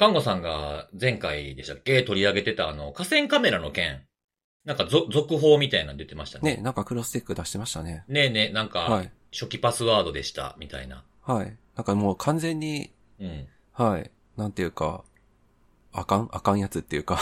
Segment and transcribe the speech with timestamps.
[0.00, 2.02] 看護さんが前回でしたっけ？
[2.02, 4.00] 取り上げてたあの、河川カメラの件。
[4.64, 6.56] なんかぞ続報みたいなの出てましたね。
[6.56, 8.04] ね、なんかクロステック出してましたね。
[8.08, 9.12] ねえねえ、なんか、はい。
[9.30, 11.04] 初期パスワードでした、みたいな。
[11.22, 11.56] はい。
[11.76, 12.90] なんかもう完全に、
[13.20, 13.46] うん。
[13.72, 14.10] はい。
[14.38, 15.04] なんていうか、
[15.92, 17.18] あかん、あかんやつっていうか。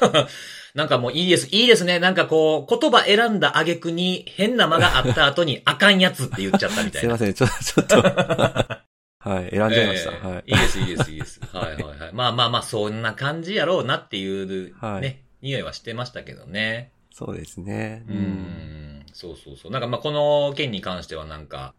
[0.74, 1.48] なんかもういいです。
[1.50, 1.98] いいですね。
[1.98, 7.16] なんかこう、言葉選んだ挙句に変な間があった後にあかんやつって言っちゃったみたいな。
[7.18, 8.78] すいません、ちょ、ちょっと。
[9.20, 10.12] はい、選んじゃいました。
[10.12, 10.44] ええはい。
[10.46, 11.40] いいです、いいです、いいです。
[11.52, 12.12] はいはいはい。
[12.12, 16.92] まあまあまあ、そんな感じやろうなっていう、はいね、匂いはしてましたけどね。
[17.10, 18.04] そうですね。
[18.08, 19.06] うーん。
[19.12, 19.72] そうそうそう。
[19.72, 21.74] なんかまあこの件に関してはなんか、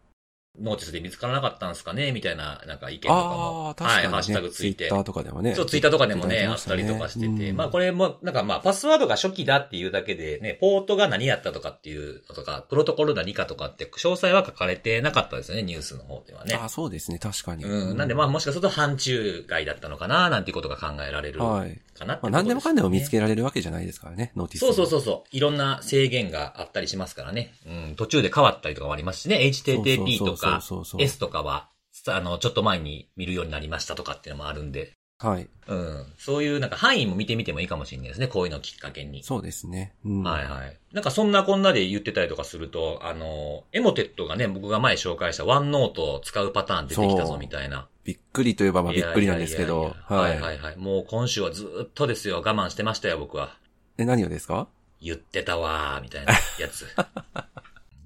[0.58, 2.12] ノーティスで見つからなかったんですかね？
[2.12, 3.74] みたいな、なんか意見とかも。
[3.78, 3.84] あ。
[3.84, 4.88] はい、ハッシュタグついて。
[4.88, 5.54] ツイッターとかでもね。
[5.54, 7.50] そう、ツイッターとかでもね、あったねりとかしてて。
[7.50, 16.54] うんまあこれも、なんかまあパスワードが初期だっていうだけでね、ポートが何やったとかっていうのとか、プロトコル何かとかって詳細は書かれてなかったですよね、ニュースの方ではね。
[16.56, 17.64] ああ、そうですね、確かに。
[17.64, 17.96] うん。
[17.96, 21.80] なんでまあもしかすると範疇外だったのかな、なんていうことが考えられるかなって。
[22.04, 24.60] まあ、何でもかんでも見つけられるわけじゃないですからね、ノーティス。
[24.60, 25.36] そうそうそうそう。
[25.36, 27.54] いろんな制限があったりしますからね。
[27.66, 27.94] うん。
[27.96, 29.36] 途中で変わったりとかもありますしね。
[29.36, 34.92] HTTP とかそうそうそうそう S とかは、さあの、ちょっと前に見るようになりましたとかっていうのもあるんで。
[35.18, 35.48] はい。
[35.66, 36.06] うん。
[36.16, 38.26] そういうなんか範囲も見てみてもいいかもしれないですね。
[38.26, 39.22] こういうのをきっかけに。
[39.22, 39.94] そうですね。
[40.02, 40.78] うん、はいはい。
[40.92, 47.86] なんかそんなこんなで言ってたりとかすると、あの、エモテットがね、僕が前紹介したワンノートを使うパターン出てきたぞみたいな。
[48.04, 50.76] びっくりといえばまあびっくりなんですけどはいはいはい。
[50.78, 52.36] もう今週はずーっとですよ。
[52.36, 53.58] 我慢してましたよ、僕は。
[53.98, 54.68] え、何をですか？
[55.02, 56.86] 言ってたわー、みたいなやつ。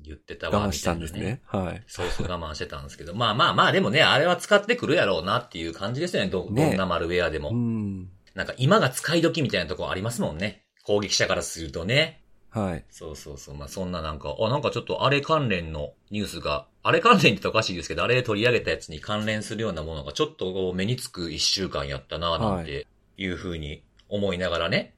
[0.04, 1.40] 言ってたわー、我慢したたんですね。
[1.46, 1.82] はい。
[1.86, 3.14] そうそう我慢してたんですけど。
[3.16, 6.30] まあまあまあ、でもね、あれは使ってくるやろうなっていう感じですよね。
[6.30, 7.50] どねどんなマルウェアでも。
[7.50, 8.08] うん。
[8.34, 10.64] なんか今が使い時みたいなとこありますもんね。
[10.84, 12.20] 攻撃者からするとね。
[12.50, 12.84] はい。
[12.88, 13.56] そうそうそう。
[13.56, 24.94] まあそんななんか、あ、なんかちょっとあれ関連のニュースが、あれ関連って言ったらおかしいですけど、あれで取り上げたやつに関連するようなものがちょっと目につく一週間やったな、なんていうふうに思いながらね。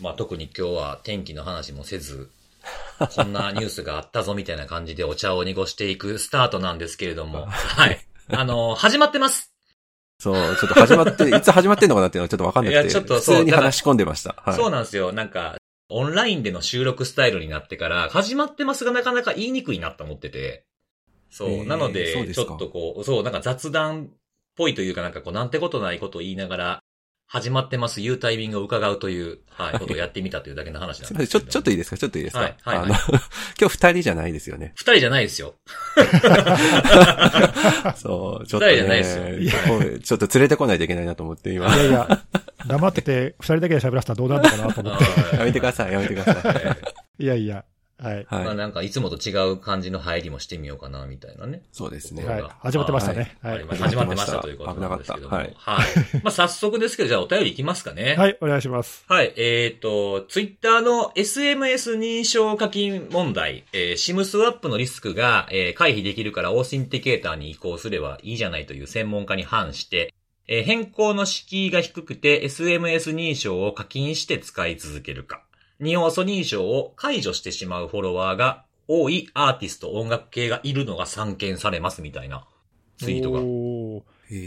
[0.00, 2.30] まあ特に今日は天気の話もせず、
[3.14, 7.98] こんなニュースがあったぞみたいな感じでお茶を濁していくスタートなんですけれども、 はい。
[8.32, 9.52] あの、始まってます。
[10.18, 14.36] そう、ちょっと始まって、 いつ始まってんのかなっていうのはちょっとわかんなくて、いやちょっと普そう通に話し込んでました。
[14.38, 14.54] はい。
[14.54, 15.12] そうなんですよ。
[15.12, 15.56] なんか、
[15.88, 20.64] オンラインでの収録スタイルになってから、始まってますがなかなか言いにくいなと思ってて。
[21.30, 21.66] そう。
[21.66, 24.08] なので、ちょっとこう、そう、なんか雑談っ
[24.56, 26.82] ぽいというかなんかこう、なんてことないことを言いながら、
[27.32, 31.44] 始まってます、言うタイミングを伺うという、はい、ことをやってみたというだけの話なんですけど。
[31.44, 31.96] ちょ、ちょっといいですか？
[31.96, 32.40] ちょっといいですか？
[32.40, 32.94] はいはいはいあの、
[33.56, 34.72] 今日二人じゃないですよね。
[34.74, 35.54] 二人じゃないですよ。
[37.94, 38.72] そう、ちょっと、ね。
[38.72, 39.22] 二人じゃないですよ
[40.00, 41.72] ちょっと連れてこないといけないなと思って、今。
[41.72, 42.20] いやいや、
[42.66, 45.04] 黙ってて、二人だけで喋らせたらどうなるのかなと思って。
[45.38, 47.22] やめてください、やめてください。
[47.22, 47.24] い。
[47.24, 47.64] いやいや、
[48.00, 48.26] はい。
[48.30, 48.56] まあはい。
[48.56, 51.62] なんかいつもと違う感じの入りもしてみようかな、みたいなね。
[51.72, 52.24] そうですね。
[52.24, 52.44] はい。
[52.60, 53.36] 始まってましたね。
[53.42, 55.36] はい始まってましたということなんですけども。
[55.36, 55.86] 危なかったはい。
[56.22, 58.16] まあ早速ですけど、じゃあお便りいきますかね。
[58.18, 59.04] はい、お願いします。
[59.08, 70.12] はい、えっ、と、ツイッターの SMS 認証課金問題、えー、SIM スワップのリスクが、えー回避できるからオーシンティケーターに移行すればいいじゃないという専門家に反して、
[70.46, 75.42] えー変更の敷居が低くて SMS 認証を課金して使い続けるか、
[75.80, 82.44] 二要素認証を解除してしまうフォロワーが多いアーティスト音楽系がいるのが散見されますみたいな
[82.98, 83.40] ツイートが。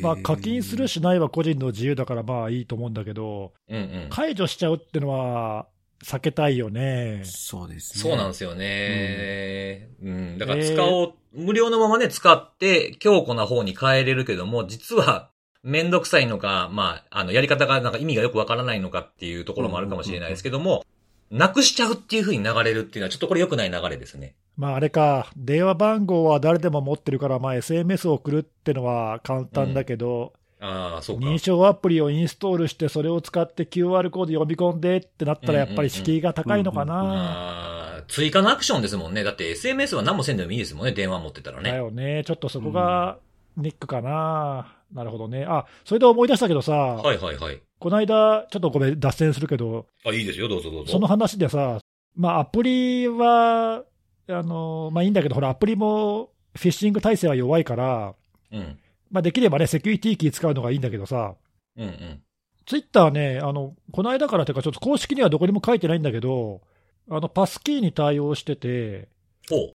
[0.01, 4.07] まあ、課金するしないは個人の自由だからまあいいと思うんだけど、うん。
[4.09, 5.67] 解除しちゃうってのは
[6.03, 7.21] 避けたいよね。
[7.25, 8.01] そうですね。
[8.01, 9.89] そうなんですよね。
[10.01, 10.37] うん。
[10.37, 15.31] だから使おう、無料のままね、使って強固な方に変えれるけども、実は
[15.63, 20.85] めんどくさいのか、まあ、あの、やり方がなんか意味がよくわからないのかっていうところもあるかもしれないですけども、
[21.33, 24.35] なくしちゃうっていう風に流れるっていうのはちょっとこれ良くない流れですね。
[24.55, 31.25] まああれか、電話番号は誰でも持ってるから、まあ SMS を送るってのは簡単だけど、ああ、そうか。
[31.25, 38.03] 認証アプリをインストールして、それを使って QR コード読み込んでってなったら、やっぱり敷居が高いのかな。
[38.07, 39.23] 追加のアクションですもんね。
[39.23, 40.91] だって SMS は何もせんでもいいですもんね。
[40.91, 41.75] 電話持ってたらだね。
[41.75, 42.23] よね。
[42.25, 43.17] ちょっとそこが
[43.57, 44.75] ネックかな。
[44.93, 45.45] なるほどね。
[45.47, 47.61] あ、それで思い出したけどさ、はいはいはい。
[47.83, 50.47] この間、ちょっとごめん、脱線するけど、あ、いいですよ。
[50.47, 50.91] どうぞどうぞ。
[50.93, 51.81] その話でさ、
[52.15, 53.83] まあ、アプリは、
[54.29, 58.15] あの、まあいいんだけど、ほら、アプリもフィッシング体制は弱いから、
[58.53, 58.79] うん。
[59.11, 61.35] まあできればね、セキュリティキー使うのがいいんだけどさ、
[61.75, 62.21] うんうん。
[62.65, 66.61] ツイッターね、あの、この間からというか、ちょっと公式にはどこにも書いてないんだけど、
[67.09, 69.09] あの、パスキーに対応してて。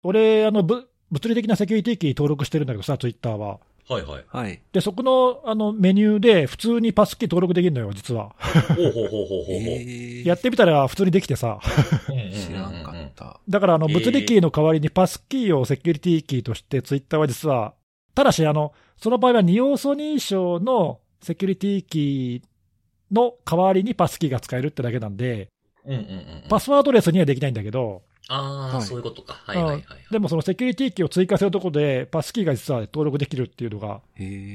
[0.03, 3.61] 俺、あの、ぶ物理的なセキュリティキー登録してるんだけどさ、ツイッターは。
[3.89, 4.25] はいはい。
[4.27, 4.61] はい。
[4.73, 8.35] で、そこの、あの、メニューで普通にパスキー登録できるのよ、実は。
[8.75, 11.61] ほうほうほうほうほうやってみたら普通にできてさ。
[12.33, 13.41] 知らんかった。
[13.47, 17.75] だから、あの、えー物理キーの代わりにパスキーをセキュリティキーとしてツイッターは実は、
[18.15, 25.49] ただし、あの、その場合は二要素認証のセキュリティキーの代わりにパスキーが使えるってだけなんで、
[25.85, 26.45] うんうんうん。
[26.49, 29.35] パスワードレスにはできないんだけど、ああ、はいそういうことか。
[29.35, 29.99] はいはいはいはい。
[30.11, 34.01] でもそのセキュリティキーを追加するところで、パスキーが実は登録できるっていうのが、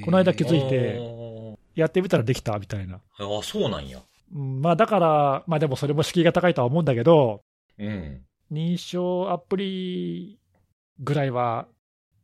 [0.03, 0.99] この間気づいて
[1.75, 2.95] やってみたらできたみたいな。
[2.95, 2.99] あ
[3.39, 3.99] あ、そうなんや。
[4.35, 7.41] うんまあだから、まあでもそれも敷居が高いとは思うんだけど、
[7.77, 8.21] うん。
[8.51, 10.39] 認証アプリ
[10.99, 11.67] ぐらいは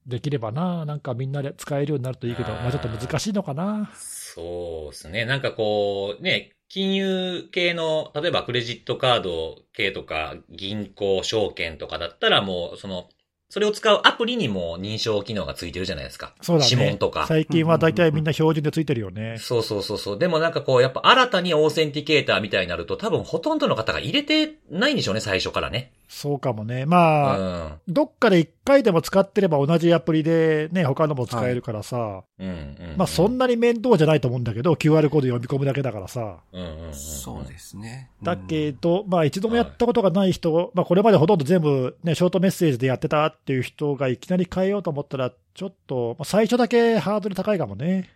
[0.06, 3.92] できればな、なんかみんなで使えるようになるといいけど、あーまあちょっと難しいのかな。
[3.96, 5.26] そうですね。
[5.26, 13.10] なんかこう、ね、金融系の、例えばクレジットカード系とか、銀行、証券とかだったらもう、その、
[13.50, 16.34] それを使うアプリにも認証機能がついてるじゃないですか。
[16.42, 16.72] そうだね。
[16.72, 17.26] 指紋とか。
[17.28, 19.38] 最近は大体みんな標準でついてるよね。
[19.40, 20.20] そうそうそうそう。
[20.20, 25.94] でもなんかこう、やっぱ新たにオーセンティケーターみたいになると、多分ほとんどの方が入れてないんでしょうね、最初からね。
[26.08, 26.84] そうかもね。
[26.84, 27.80] うまあ、ん。
[27.88, 32.96] どっかで一回でも使ってれば同じアプリでね、他のも使えるからさ、うん、うん。
[32.98, 36.38] まあそんなに面倒じゃないと思うんだけど、QR コード読み込むだけだからさ。
[36.52, 36.94] うんうんうんうん。
[36.94, 38.12] そうですね。
[38.22, 48.10] だけど、まあ一度もやったことがない人、まあこれまでほとんど全部ね、ショートメッセージでやってたっていう人がいきなり変えようと思ったら、ちょっと、まあ最初だけハードル高いかもね。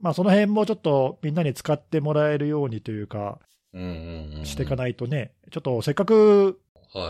[0.00, 3.38] まあその辺もちょっとみんなに使ってもらえるようにというか、
[3.72, 4.46] うんうんうん。
[4.46, 6.61] していかないとね、ちょっとせっかくはい。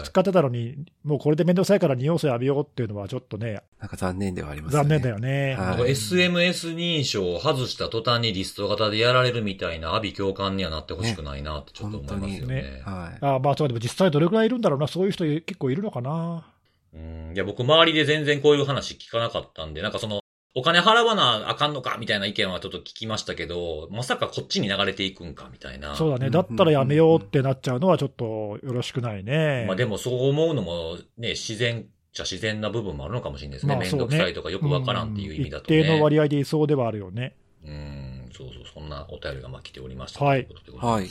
[0.04, 4.88] 使ってたのに、もうこれでめんどくさいから二要素やめようっていうのはちょっとね、なんか残念ではありますよね。
[4.88, 5.54] 残念だよね。
[5.54, 12.54] はいなんか SMS 認証を外した途端にリスト型でやられるみたいな、阿鼻共感にはなってほしくないなってちょっと思いますよね。
[12.54, 13.18] ねはい。
[13.20, 16.46] あまあそうでも実際どれくらいいるんだろうな、そういう人結構いるのかな。
[16.94, 17.32] うん。
[17.34, 20.21] いや、僕周りで全然こういう話聞かなかったんで、なんかその、
[20.54, 25.94] お金払わなあかんのかみたいな意見はちょっと聞きましたけど、まさかこっちに流れていくんかみたいな。
[25.96, 26.26] そうだね。
[26.26, 29.64] うんだったらやめようってなっちゃうのはちょっとよろしくないね。
[29.66, 33.74] まあでもそう思うのもね、自然じゃ自然な部分もあるのかもしれないですね。
[33.74, 35.78] まあめんどくさいとかよくわからんっていう意味だとね。
[35.78, 37.34] ん一定の割合でいそうではあるよね。
[37.64, 40.22] うん、そうそう、そんなお便りがまあ来ておりました。
[40.22, 41.10] はいということでございはいま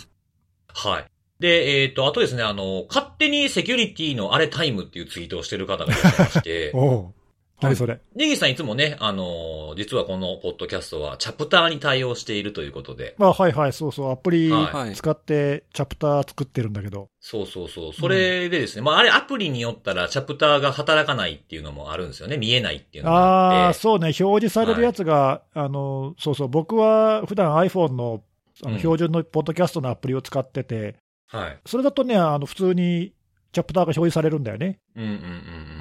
[0.75, 0.87] す。
[0.87, 1.05] はい。
[1.39, 6.71] で、えっ、と、あとですね、あの、勝手にセキュリティのあれタイムっていうツイートをしてる方がいらっしゃいまして。
[7.61, 8.01] 何それ？
[8.15, 17.09] ネギさんいつもね、あの、実はこのポッドキャストはチャプターに対応しているということで、まあはいはい、そうそう、アプリはい使ってチャプター作ってるんだけど。
[17.19, 17.93] そうそうそう。
[17.93, 22.37] それでですね、まああれアプリによったらチャプターが働かないっていうのもあるんですよね。
[22.37, 23.73] 見えないっていうのがああ。
[23.73, 28.23] そうね、表示されるやつが、あの、そうそう、僕は普段 iPhone の
[28.63, 30.95] あうんの標準のポッドキャストのアプリを使ってて、
[31.27, 31.57] はい。
[31.65, 33.13] それだとね、あの普通に
[33.51, 34.79] チャプターが表示されるんだよね。
[34.95, 35.17] うんうんうんう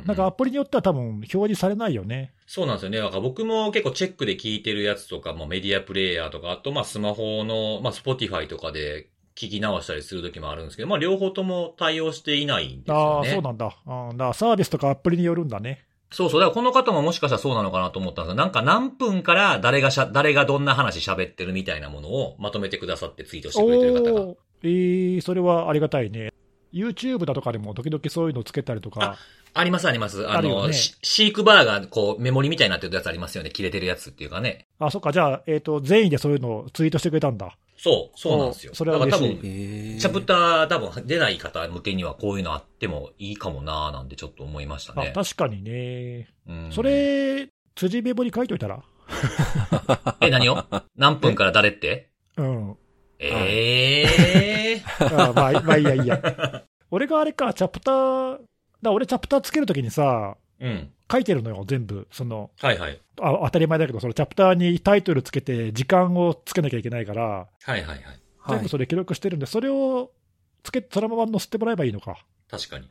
[0.03, 0.05] ん。
[0.07, 2.33] なんかアプリによっては多分表示されないよね。
[2.47, 2.99] そうなんですよね。
[2.99, 13.31] だから僕も結構チェックで聞いてるやつとか、もメディアプレイヤーとか、あとまあスマホの、まあ Spotify とかで聞き直したりする時もあるんですけど、まあ両方とも対応していないんですああ、よね。
[13.31, 13.77] そうなんだ。
[13.87, 15.85] あーだサービスとかアプリによるんだね。
[16.11, 16.41] そうそう。
[16.41, 24.21] だからこの方ももしかしたらそうなのかなと思ったんですが、なんか何分から誰がしゃ、誰がどんな話喋ってるみたいなものをまとめてくださってツイートしてくれてる方が。
[24.23, 26.33] おーえー、それはありがたいね。
[26.73, 29.17] YouTube だとかでも時々そういうのつけたりとか。
[29.53, 30.29] ありますあります。
[30.29, 33.51] あの、あねシシークバーがこうメモリみたいになってるやつありますよね。
[33.51, 34.67] 切れてるやつっていうかね。
[34.79, 37.57] あ、そっか、じゃあ、えっ、と、全員でそういうのをツイートしてくれたんだ。
[37.77, 38.73] そう、そうなんですよ。
[38.73, 45.13] おそれは嬉しい分、えーチャプター多分出ない方向けにはこういうのあってもいいかもなーなんてちょっと思いましたあ、ね。
[45.15, 46.29] 確かにね。
[46.47, 48.83] うんそれ、辻メモに書いといたら？
[50.21, 50.65] え、何を？
[50.97, 52.11] 何分から誰って？
[52.37, 52.77] うん。
[53.21, 56.65] ええあまあ、まあいいやいいや。
[56.91, 58.39] 俺があれか、チャプター、
[58.83, 60.67] だ俺チャプターつけるときにさ、ー。
[60.67, 60.93] うん。
[61.11, 62.07] 書いてるのよ、全部。
[62.13, 63.01] その、はいはい。
[63.21, 67.97] あ当たり前だけど、そのチャプターにタイトルつけて、時間をつけなきゃいけないから、はいはいはい。
[67.97, 68.69] はい全部。
[68.69, 70.13] それ記録してるんで、それを
[70.63, 72.25] つけ、そのまま載せてもらえばいいのか。
[72.51, 72.91] 確かに。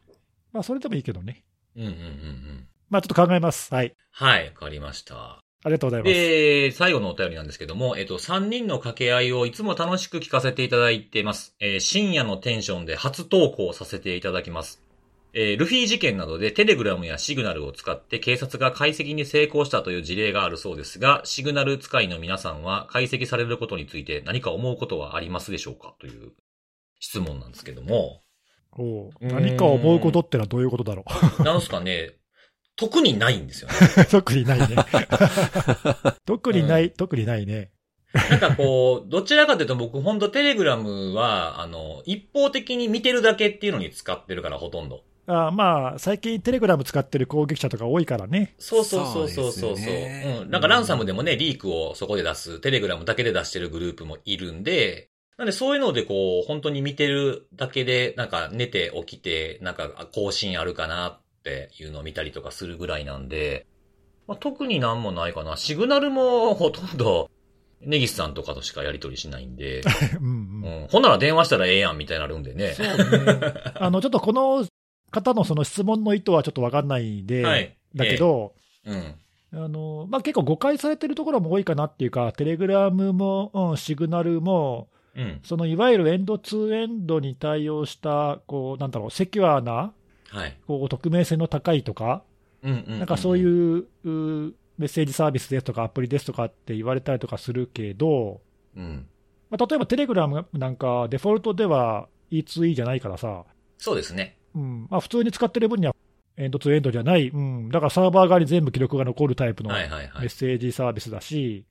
[0.52, 1.44] まあ、それでもいいけどね。
[1.76, 2.68] うんうんうんうん。
[2.90, 3.74] まあ、ちょっと考えます。
[3.74, 3.94] はい。
[4.12, 5.40] はい、わかりました。
[5.64, 6.14] ありがとうございます。
[6.14, 11.56] で、最後のお便りなんですけども、えっと、3人の掛け合いをいつも楽しく聞かせていただいてます。
[11.60, 14.82] えー深夜のテンションで初投稿させていただきます。
[15.34, 26.32] えールフィ事件などでテレグラムやシグナルを使って警察が解析に成功したという事例があるそうですが、シグナル使いの皆さんは解析されることについて何か思うことはありますでしょうかという
[27.00, 28.22] 質問なんですけども、
[28.78, 31.04] お何か思うことってのはどういうことだろ
[31.44, 32.12] なんすかね、
[32.80, 33.76] 特にないんですよね。
[33.98, 34.06] う。
[34.10, 34.68] 特にないね。
[36.26, 37.72] 特にない、特にないね。
[38.14, 45.04] なんかこう、どちらかというと僕ほんとテレグラムは、あの、一方的に見てるだけっていうのに使ってるからほとんど。
[45.28, 48.56] あまあ、最近テレグラム使ってる攻撃者とか多いからね。
[48.58, 49.86] そうそうそうそうそうそう。
[49.86, 50.50] ねうん。
[50.50, 61.20] なんかランサムでもね、リークをそこで出す、テレグラムだけで出してるグループもいるんで、なんでそういうのでこう、本当に見てるだけで、なんか寝て起きて、なんかあ更新あるかな
[61.74, 63.66] っていうのを見たりとかするぐらいなんで、
[64.28, 65.58] まあ、特になんもないかな。
[65.58, 67.30] シグナルもほとんど
[67.82, 69.82] ネギスさんとかとしかやり取りしないんで、
[70.20, 70.84] うんううん。
[70.86, 72.74] ん、ほんなら電話したらええやんみたいになるんでね。
[72.74, 72.94] そうね。
[73.76, 74.66] あの、ちょっとこの
[75.12, 78.54] 方のその質問の意図はちょっとわかんないんで、はいだけど、
[78.86, 79.16] うん。
[79.52, 85.40] あの、まあ、結構誤解されてるところも多いかなっていうか、テレグラムも、うん、シグナルも、うん。
[85.44, 89.92] そのいわゆるエンドツーエンドに対応した、こう、なんだろう、セキュアな、
[90.32, 90.58] はい。
[90.68, 92.24] こう、匿名性の高いとか、
[92.64, 93.00] うんうん、うん。
[93.00, 98.42] なんかそういううメッセージサービスですとか、アプリですとかって言われたりとかするけど、
[98.76, 99.08] うん。
[99.50, 103.46] まあ、例えばテレグラムなんか、デフォルトでは E2E じゃないからさ、
[103.78, 104.38] そうですね。
[104.56, 105.96] うんまあ、普通に使ってる分には
[106.38, 110.30] エンドツーエンドじゃない、うん、だからサーバー側に全部記録が残るタイプのはいはいはいメッ。
[110.30, 111.66] セージサービスだし、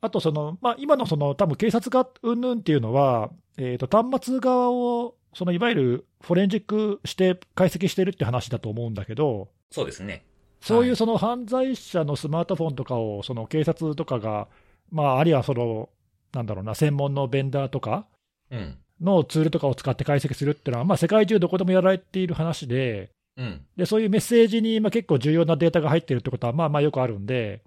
[0.00, 10.24] あとその、まあ、今のその多分警察がうんぬんっていうのは、えー、と端末側をそのいわゆるフォレンジックして解析してるって話だと思うんだけど、そうですね。
[10.60, 14.48] そういうその犯罪者のスマートフォンとかをその警察とかが、
[14.90, 15.90] まあ、あるいはその、
[16.32, 18.06] なんだろうな、専門のベンダーとか
[18.50, 18.78] うん。
[19.00, 23.60] のツールとかを使って解析するっていうのは、まあ、世界中どこでもやられている話で、うん。
[23.76, 27.62] でそういうメッセージにまあ結構重要なデータが入ってるってことは、まあまあよくあるんで、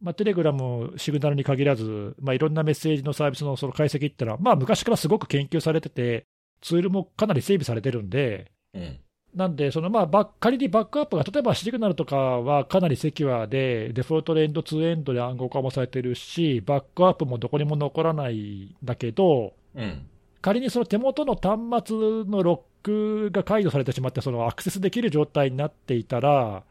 [0.00, 6.26] まあ、テレグラム、シグナルに限らず、まあ、いろんなメッセージのサービスのその解析っていうのは、まあ、昔からすごく研究されてて、
[6.62, 8.98] ツールもかなり整備されてるんで、うん。
[9.34, 20.06] なんで、そのまあ仮にバックアップが、例えばシグナルとかはかなりセキュアで、デフォルトでエンドツーエンドで暗号化もされてるし、バックアップもどこにも残らないんだけど、うん。
[20.40, 26.64] 仮にその手元の端末のロックが解除されてしまって、そのアクセスできる状態になっていたら、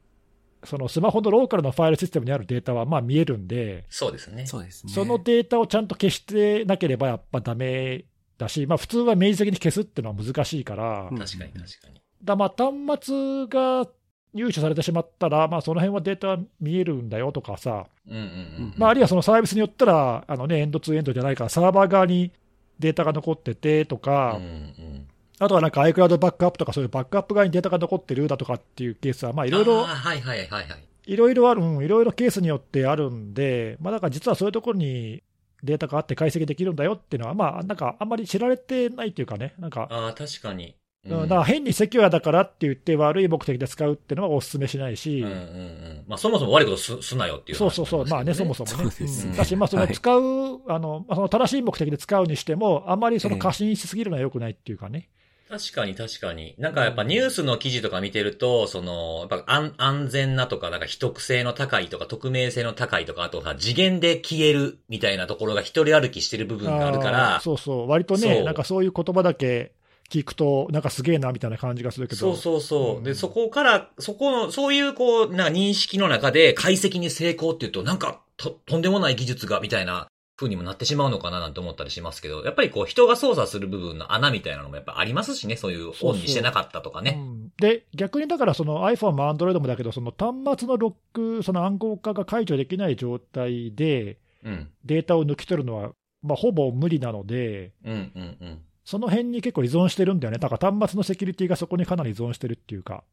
[0.63, 4.45] そのスマホのローカルのファイルシステムにあるデータはまあ見えるんで、そうですね。
[4.45, 4.93] そうですね。
[4.93, 8.05] そのデータをちゃんと消してなければやっぱダメ
[8.41, 12.01] だし、まあ、普通は明示的に消すっていうのは難しいから、うん確かに確かに。
[12.23, 13.87] だまあ端末が
[14.33, 18.73] 入手されてしまったら、まあ、その辺はデータ見えるんだよとかさ、うんうんうん。
[18.77, 22.31] まあ、あるいはそのサービスによったら、あのね、エンドツーエンドじゃないから、サーバー側に
[22.79, 25.07] データが残っててとか、うんうん。
[25.39, 30.65] あとはなんか iCloud バックアップとか、そういうバックアップ側にデータが残ってるだとかっていうケースは、まあいろいろいはいはいはい。
[31.07, 35.23] いろいろある、うんいろいろケースによってあるんで、まあだから実はそういうところに
[35.63, 40.75] データがあって解析できるんだよっていうのは、まあなんかあんまり知られてないっていうかね、なんか、ああ、確かに。
[41.05, 41.21] うん。
[41.23, 46.05] だから変にセキュアだからって言って悪い目的で使うっていうのはお勧めしないし、うんうんうん。
[46.07, 48.91] まあそもそも悪いことすすなよっていう話そうそうそう、まあね、そもそそもね。
[48.91, 49.31] そうですね。
[49.31, 49.37] うん。
[49.37, 49.93] だし、まあ、そのはい。
[49.93, 55.09] 使う、あの、まあその正しい目的で使うにしても、あまりその過信しすぎるのは良くないっていうかね。
[55.51, 56.55] 確かに確かに。
[56.57, 69.73] なんかやっぱニュースの記事とか見てると、その、やっぱ安安全なとか、なんか秘匿性の高いとか、匿名性の高いとか、あとさ、次元で消えるみたいなところが一人歩きしてる部分があるから、そうそう、割とね、なんかそういう言葉だけ
[70.09, 72.19] 聞くと、なんかすげえなみたいな感じがするけど。
[72.19, 72.97] そうそうそう。
[72.99, 80.07] うんで、そこから、そこの、そういうこう、なんか認識の中で解析に成功っていうと、なんか、と、とんでもない技術が、みたいな
[80.41, 87.17] 風にもなってしまうのかななんて思ったりしますけど、やっぱりこう、人が操作する部分の穴みたいなのもやっぱありますしね、そういうオンにしてなかったとかね。
[87.19, 94.69] うんで、逆にだから、その iPhone も Android もだけど、その端末のロック、その暗号化が解除できない状態で、うん。
[94.83, 95.91] データを抜き取るのは、
[96.23, 98.61] まあ、ほぼ無理なので、うん、うん、うん。
[98.83, 100.39] その辺に結構依存してるんだよね。
[100.39, 103.03] だから端末のセキュリティがそこにかなり依存してるっていうか。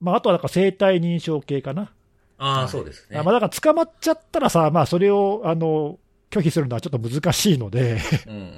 [0.00, 1.92] まあ、あとはなんか生体認証系かな。
[2.38, 3.18] ああ、そうですね。
[3.18, 5.98] あまあ、だから捕まっちゃったらさ、まあ、それを、あの、
[6.32, 7.98] 拒否するのはちょっと難しいので。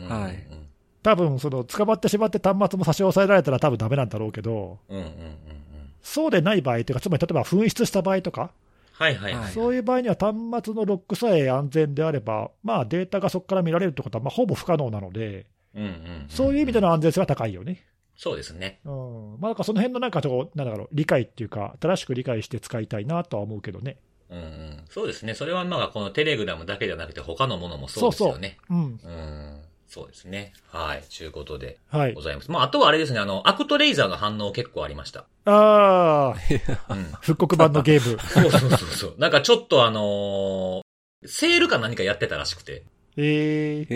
[0.08, 0.64] はい
[1.02, 5.08] 多分、その、捕まってしまって端末も差し押さえられたら多分ダメなんだろうけど、うん、うん、うん。
[5.08, 5.64] うん
[6.04, 8.52] そうでない場合というか、つまり例えば紛失した場合とか、
[8.92, 16.26] はい、はい、そういう場合には端末のロックさえ安全であれば、まあ、データがそこから見られるってことは、まあ、ほぼ不可能なので、うん、うんうん。
[16.28, 17.84] そういう意味での安全性は高いよね。
[18.16, 18.80] そうですね。
[18.84, 18.92] うん。
[19.40, 23.96] まあ、なんかその辺のなんかちょっと、なんだろう、理解っていうか、正しく理解して使いたいなとは思うけどね。
[24.34, 24.84] うん、うん。
[24.90, 25.34] そうですね。
[25.34, 28.58] それはまあ、このテレグラムだけじゃなくて、他のものもそうですよね。
[28.70, 28.76] うん。
[28.76, 29.60] うん。
[29.86, 30.52] そうですね。
[30.72, 31.04] はい。
[31.08, 32.20] ちゅうことではいご。
[32.22, 32.50] ざいます。
[32.50, 35.26] まあ、あとはあれですね、あの、アクトレイザーの反応結構ありました。
[35.44, 37.04] ああ、うん。
[37.22, 38.18] 復刻版のゲーム。
[38.28, 39.14] そうそうそうそう。
[39.18, 40.84] なんかちょっとあのー
[41.26, 42.82] セールか何かやってたらしくて。
[43.16, 43.86] え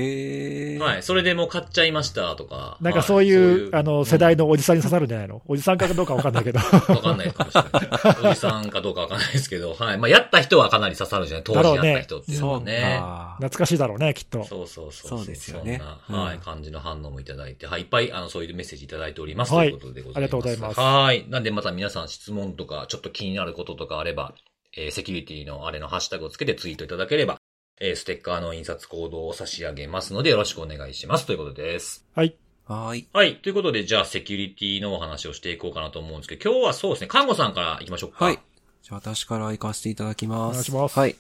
[0.76, 0.78] え。
[0.78, 1.02] はい。
[1.02, 2.78] それでもう買っちゃいましたとか。
[2.80, 5.42] なんかそういう、はあの、世代のおじさんに刺さるんじゃないの？
[5.46, 6.60] おじさんかどうかわかんないけど。
[6.60, 7.68] うんわかんないかもしれな
[8.26, 8.30] い。
[8.30, 9.98] おじさんかどうかわかんないですけど、はい。
[9.98, 11.42] まあ、やった人はかなり刺さるじゃない？
[11.44, 12.96] 当時やった人っていうのそうはね。
[13.00, 13.36] か。
[13.38, 14.44] 懐かしいだろうね、きっと。
[14.44, 15.18] そうそうそう。
[15.18, 19.52] そうですよねそんな、はい、うん感じの反応もいただいて、はい、いっぱい、あの、そういうメッセージいただいております。
[19.54, 20.16] はいということでございます。
[20.16, 21.28] ありがとうございますはい。
[21.28, 24.34] なんで、また皆さん質問とか、ちょっと気になることとかあれば、
[24.76, 27.40] えーセキュリティのあれのハッシュタグをつけてツイートいただければ、
[27.80, 31.26] えーステッカーの印刷コードを差し上げますので、よろしくお願いします。
[31.26, 32.04] ということです。
[32.14, 32.36] はい。
[32.66, 33.08] はーい。
[33.12, 33.36] はい。
[33.36, 38.24] ということで、じゃあ、セキュリティのお話をしていこうかなと思うんですけど、今日はそうですね、看護さんから行きましょうか。
[38.24, 38.38] はい。
[38.82, 40.50] じゃあ私から行かせていただきます。
[40.50, 41.16] お願いしますはい。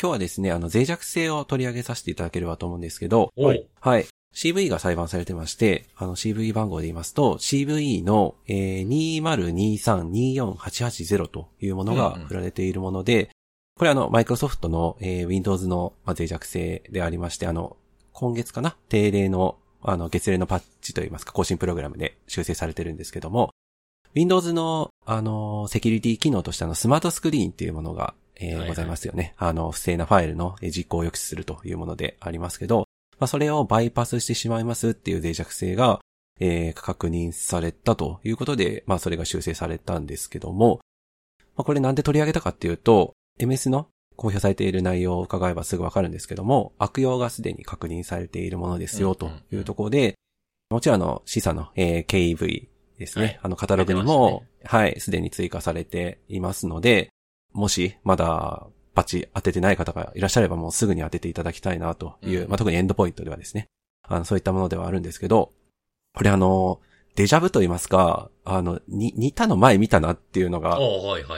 [0.00, 4.06] 今日はですね、あの、脆弱性を取り上げさせていただければと思うんですけど、おはいはい。
[4.34, 13.30] CV が裁判されてまして、あの CV 番号で言いますと、CV の、えー、2023-24880というものがうんうん振られているもので、
[13.80, 17.78] これあの、マイクロソフトの、えー Windows の、まあ、脆弱性でありまして、あの、
[18.12, 18.76] 今月かな？
[18.90, 23.54] 定例の、あの、月例のパッチといいますか、更新プログラムで修正されてるんですけども、
[24.12, 29.32] Windows の、あの、セキュリティ機能としてあの、スマートスクリーンっていうものが、えーはいはいございますよね。
[29.38, 32.80] あの、不正なファイルのえー実行を抑止するというものでありますけど、
[33.18, 36.00] まあ、それをバイパスしてしまいますっていう脆弱性が、
[36.38, 40.80] えー確認されたということで、まあ、それが修正されたんですけども、
[41.56, 50.14] まあ、これなんで取り上げたかっていうと、MS の公表されている内容を伺えばすぐわかるんですけども、悪用がすでに確認されているものですよというところで、
[50.68, 52.68] もちろんあの、示唆の、えー KV
[52.98, 53.40] ですね、はい。
[53.44, 57.08] あの、カタログにも、はい、すでに追加されていますので、
[57.52, 62.48] もし、まだ、パッチ当ててない方がいらっしゃればもうすぐに当てていただきたいなという、うん。
[62.48, 63.68] まあ、特にエンドポイントではですね、
[64.02, 65.52] あの、そういったものではあるんですけど、
[66.14, 66.80] これあの、
[67.16, 70.78] デジャブと言いますか、あの、に、似たの前見たなっていうのが、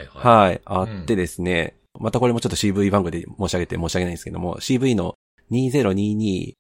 [0.09, 0.49] はい。
[0.49, 5.15] はい、あってですね、またこれもちょっと CV 番号で申し上げて申し訳ないんですけども、CV の
[5.51, 6.55] 2022、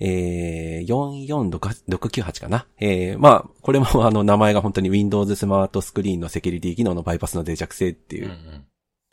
[0.00, 2.66] えー、446698かな？
[2.78, 8.32] えー、まあ、これもあの名前が本当に Windows スマートスクリーンのセキュリティ機能のバイパスの脆弱性っていうんう。
[8.32, 8.64] うん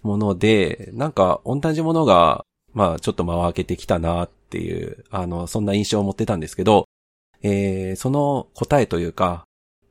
[0.06, 6.86] もので、なんか同じものが、まあちょっと間を開けてきたなっていう、あの、そんな印象を持ってたんですけど、
[7.42, 9.45] えー、その答えというか、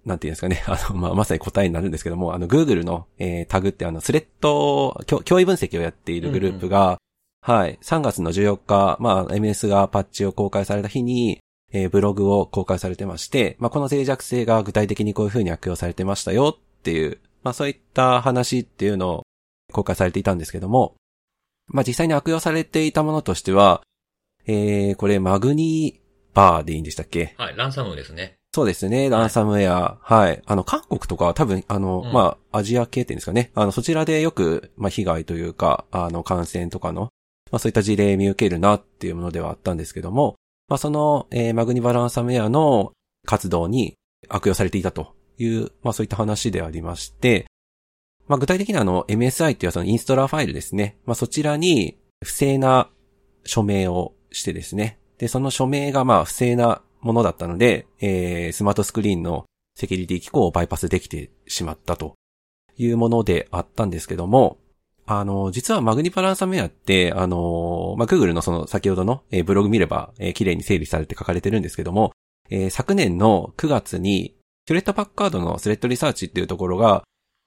[0.04, 6.98] なんていうんですかね、 あの、まあ、まさに答えになるんですけども、あの、Google の、えータグってあの、スレッド、教教位分析をやっているグループが、
[7.40, 11.40] はい、3月の14日、まあ、MS がパッチを公開された日に、
[11.72, 19.22] えーブログを公開されてまして、まあ、この脆弱性が具体的にこういう風に悪用されてましたよっていう、まあ、そういった話っていうのを
[19.72, 20.94] 公開されていたんですけども、
[21.66, 23.82] まあ、実際に悪用されていたものとしては、
[24.46, 26.00] えー、これ、マグニ
[26.34, 27.34] バーでいいんでしたっけ？
[27.38, 28.36] はい、ランサムですね。
[28.54, 29.98] そうですね、ランサムウェア。
[30.00, 30.40] はい。
[30.46, 33.50] あの、韓国とかは多分、あの、うんまあ、アジア系っていうんですかね。
[33.56, 37.08] あの、そちらでよく、まあ、被害というか、あの、感染とかの、
[37.50, 40.36] まあ、そういった事例見受けるなっていうものではあったんですけども、
[40.68, 42.92] まあ、その、えーマグニバランサムウェアの
[43.26, 43.94] 活動に
[44.28, 47.46] 悪用されていたという、まあ、そういった話でありまして、
[48.28, 50.96] まあ、具体的にあの、MSI っていうそのインストラファイルですね。
[51.06, 52.88] まあ、そちらに不正な
[53.44, 55.00] 署名をしてですね。
[55.18, 59.44] で、その署名がまあ不正なものだったので、えー、スマートスクリーンの
[59.76, 62.14] セキュリティ機構をバイパスできてしまったと
[62.76, 64.58] いうものであったんですけども、
[65.06, 72.12] あの、実はマグニパランサムウェアって、あの、まあ、Google のその先ほどの、えーブログ見れば、えー綺麗に整理されて書かれてるんですけども、
[72.48, 74.34] えー昨年の9月に、
[74.66, 77.04] ヒュレットパッカードのスレッドリサーチっていうところが、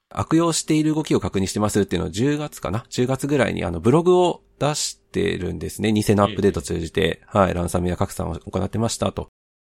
[0.09, 5.91] 悪用している動きを確認してますっていうのを10月かな ?10 月ぐらいにあのブログを出してるんですね。
[5.91, 9.27] 偽のアップデートを通じて、はい、ランサムウェア拡散を行ってましたと。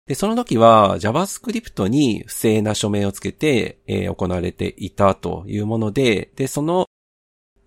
[0.06, 6.86] で、その時は JavaScript に不正な署名をつけて、えー行われていたというもので、で、その、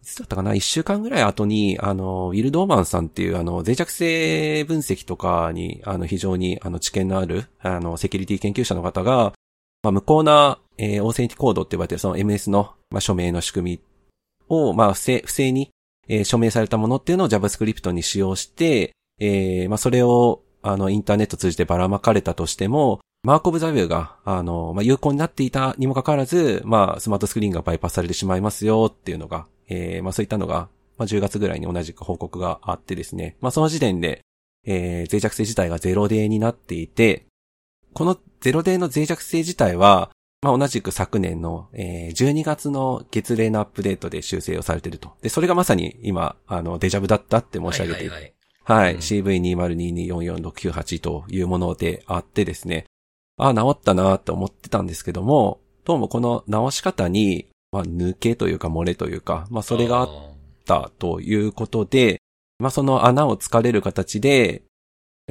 [0.01, 9.33] いつだったかな一週間ぐらい後に、あの、ウィル・ドーマンさんっていう、あの、脆弱性分析とかに、あの、非常に、あの、知見のある、あの、セキュリティ研究者の方が、
[9.83, 13.81] まあ、無効な、えー Authenticode って呼ばれてるその MS の、まあ、署名の仕組み
[14.47, 15.71] を、まあ、不正、不正に、
[16.07, 34.21] えー署名されたものっていうのを JavaScript に使用して、えーまあ、それを、あの、インターネット通じてばらまかれたとしても、 Mark of the Web が、あの、まあ、有効になっていたにもかかわらず、まあ、 SmartScreen がバイパスされてしまいますよっていうのが、えーまあ、そういったのが、まあ、10月ぐらいに同じく報告があってですね、まあ、その時点で、
[34.65, 37.25] えー脆弱性自体がゼロデーになっていて、
[37.93, 45.13] このゼロデーの脆弱性自体は、まあ、同じく昨年の、えー12月の月例のアップデートで修正をされていると。
[45.21, 48.33] で、それがまさに今、あの、デジャブだったって申し上げている。
[48.73, 48.95] はいはいはい。
[48.95, 52.85] うん CV2022449698 というものであってですね。
[53.37, 60.29] ああ、治ったなって思ってたんですけども、どうもこの直し方に、まあ、抜けというか漏れというか、まあ、それがあっあ
[60.69, 62.21] たということで、
[62.59, 64.61] まあ、その穴を突かれる形で、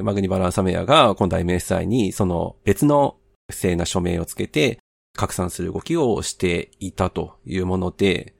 [0.01, 3.17] マグニバランサメアが今度は MSI にその別の
[3.49, 4.79] 不正な署名をつけて
[5.13, 8.35] 拡散する動きをしていたというもので、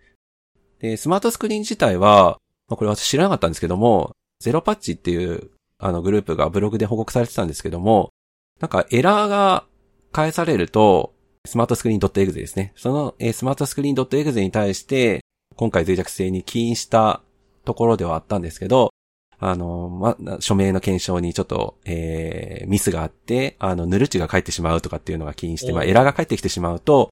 [0.79, 8.11] で、スマートスクリーン自体は、まあ、これ私知らなかったんですけども、ゼロパッチっていうあのグループがブログで報告されてたんですけども、
[8.59, 9.65] なんかエラーが
[10.11, 11.13] 返されると、
[11.45, 12.73] スマートスクリーン .exe ですね。
[12.75, 15.21] その、えースマートスクリーン .exe に対して、
[15.55, 17.21] 今回脆弱性に起因した
[17.65, 18.91] ところではあったんですけど、
[19.39, 27.09] あの、ま、な署名の検証にちょっと、えー、ミスがあって、あの、ヌルチが返ってしまうとかっていうのが起因して、まあ、おエラーが返ってきてしまうと、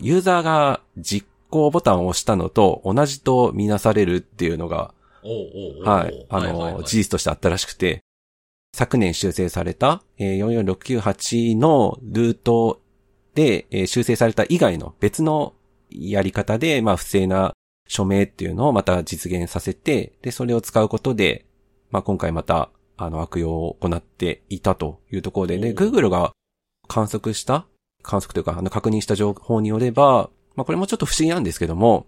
[0.00, 4.92] ユーザーが実行ボタンを押したのと同じとみなされるっていうのが
[5.82, 6.26] はい。
[6.28, 8.00] あの、はい事実としてあったらしくて、
[8.74, 12.80] 昨年修正された、えー44698のルート
[13.34, 15.54] で、えー修正された以外の別の
[15.94, 17.54] やり方で、まあ、不正な
[17.88, 21.46] 署名っていうのをまた実現させて、で、それを使うことで、
[21.90, 25.58] まあ、今回また、あの、悪用を行っていたというところで。
[25.58, 25.74] ね、おう。
[25.74, 26.32] Google が
[26.88, 27.66] 観測した、
[28.02, 32.06] 観測というか、あの、確認した情報によれば、まあ、これもちょっと不思議なんですけども、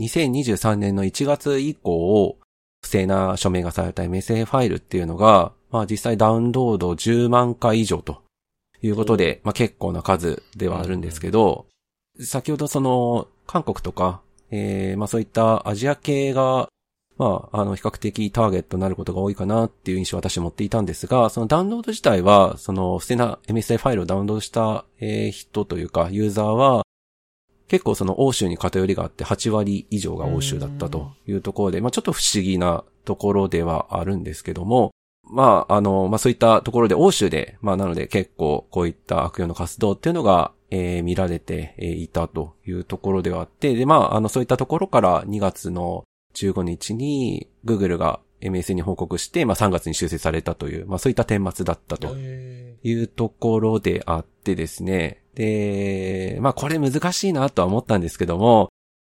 [0.00, 2.38] 2023年の1月以降、
[2.80, 8.22] 不正な署名がされた MSA ファイルっていうのが、まあ実際ダウンロード10万回以上と
[8.82, 11.66] いうことで、まあ結構な数ではあるんですけど、
[12.20, 16.68] 先ほどその、韓国とか、えー、まあそういったアジア系が、
[17.18, 26.84] まあ、あの、比較的ターゲットになることが多いかなっていう印象を私は持っていたんですが、そのダウンロード自体は、その、不正な MSA ファイルをダウンロードした、えー人というか、ユーザーは、
[27.68, 34.90] 結構その欧州に偏りがあって8割以上が欧州だったというところで、まあちょっと不思議なところではあるんですけども、
[35.30, 46.04] まああの、まあそういったところで欧州で、まあなので結構こういった悪用の活動っていうのが、えー見られてえーいたというところではあって、でまああのそういったところから2月の
[46.34, 55.22] 15日に Google が MS に報告して、まあ3月に修正されたという、まあそういった顛末だったとへいうところであってですね。
[55.38, 58.68] で、まあこれ難しいなとは思ったんですけども、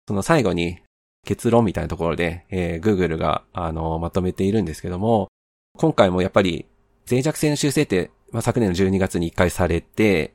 [0.08, 0.80] その最後に
[1.24, 5.30] 結論みたいなところで、えー Google が、あの、まとめているんですけども、
[5.78, 6.66] 今回もやっぱり
[7.10, 10.34] 脆弱性の修正って、まあ昨年の12月に1回されて、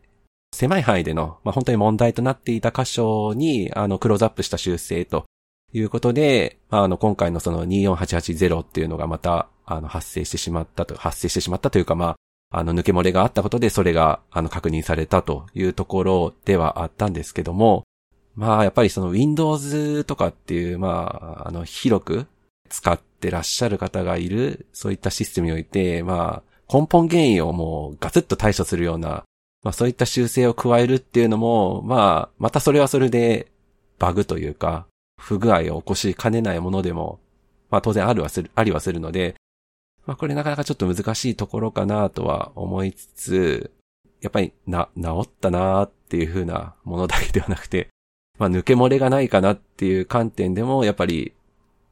[0.54, 5.24] 狭い範囲での、まあ本当に問題となっていた箇所に、あの、クローズアップした修正と
[5.72, 12.16] いうことで、あの、今回のその24880っていうのがまた、あの、発生してしまったと、発生してしまったというか、まあ、
[12.50, 17.84] あの、抜け漏れがあったことで、それが、あの、確認されたというところではあったんですけども、
[18.34, 22.26] まあ、やっぱりその Windows とかっていう、まあ、あの、広く
[22.68, 29.24] 使ってらっしゃる方がいる、そういったシステムにおいて、まあ、根本原因をもうガツッと対処するような、
[29.62, 33.50] まあそういった修正を加えるっていうのも、まあ、またそれはそれで
[33.98, 34.86] バグというか、
[35.20, 37.18] 不具合を起こしかねないものでも、
[37.70, 39.34] まあ当然あるはする、ありはするので、
[40.06, 43.70] まあこれなかなかちょっと難しいところかなとは思いつつ、
[44.20, 47.88] やっぱりな、治ったなっていう風なものだけではなくて、
[48.38, 51.34] まあ抜け漏れがないかなっていう観点でも、やっぱり、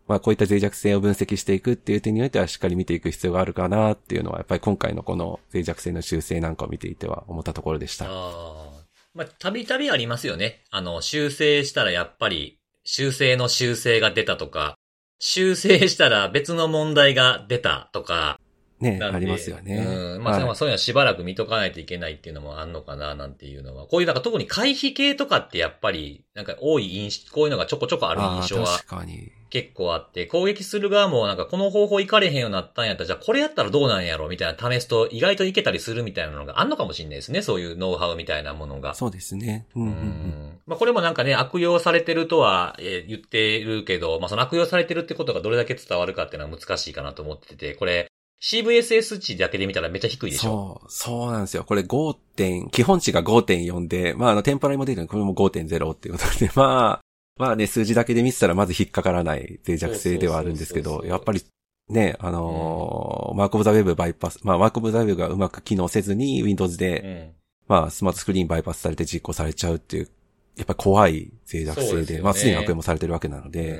[0.06, 8.06] まあこういった脆弱性を分析していくっていう点においてはしっかり見ていく必要があるかなっていうのは、やっぱり今回のこの脆弱性の修正なんかを見ていては思ったところでした。
[8.08, 8.78] あ。
[9.14, 10.62] まあ、たびたびありますよね。
[10.70, 14.76] あの、修正したらやっぱり、修正の修正が出たとか、
[15.18, 18.38] 修正したら別の問題が出たとか、
[18.80, 19.76] ね、ありますよね。
[19.76, 20.22] うん。
[20.22, 23.86] まあ、はいまあそういうのはしばらく見とかないといけないっていうのもあんのかな、なんていうのは。
[23.86, 29.32] こういうなんか特に回避系とかってやっぱり、なんか多い印象、こういうのがちょこちょこある印象は確かに。
[29.50, 37.40] 結構あって、攻撃する側もなんかこの方法いかれへんようになったんやったら、じゃあこれやったらどうなんやろみたいな試すと意外といけたりするみたいなのがあんのかもしれないですね。
[37.42, 38.94] そういうノウハウみたいなものが。
[38.94, 39.66] そうですね。
[39.74, 48.10] うんうんまあこれもなんかね、悪用されてるとは、えー言ってるけど、まあその悪用されてるってことがどれだけ伝わるかっていうのは難しいかなと思ってて、これ
[48.40, 50.80] CVSS 値だけで見たらめっちゃ低いでしょ。
[50.82, 51.64] そう、そうなんですよ。
[51.64, 57.00] これ5点、基本値が5.4で、まあ、あの、テンポラリも出てるのこれも5.0っていうことで、 まあ、
[57.36, 61.42] まあね、数字だけで見てたらまず引っかからない脆弱性ではあるんですけど、やっぱり、
[61.88, 67.38] ね、あのー Mark of the Web バイパス、まあ、 Mark of the Web がうまく機能せずに Windows うで、ん。
[67.68, 70.08] まあ、 SmartScreen バイパスされて実行されちゃうっていう、
[70.56, 73.74] やっぱり怖い脆弱性で、でねまあ、すでに悪用もされてるわけなのうんで、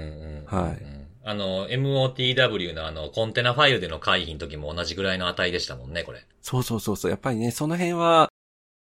[0.51, 6.25] うんはいうんあの、MOTW のあの、コンテナファイルでの回避の時も同じぐらいの値でしたもんね、これ。
[6.41, 8.31] そうそうそうそう、やっぱりね、その辺は、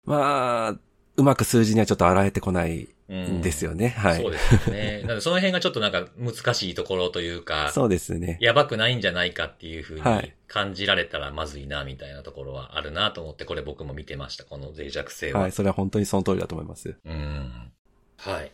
[0.04, 0.78] まあ、
[1.16, 3.90] うまく数字にはちょっと洗えてこないうんんですよね。
[3.90, 4.22] はい。
[4.22, 5.02] そうですよね。
[5.04, 8.38] なのでその辺がちょっとなんか難しいところというか、そうですね。
[8.40, 15.40] やばくないんじゃないかっていうふうにはい感じられたらまずいな、みたいなところはあるなと思って、これ僕も見てました、この脆弱性は。
[15.40, 15.52] はい。
[15.52, 16.96] それは本当にその通りだと思います。
[17.04, 17.72] うん。
[18.16, 18.52] はい。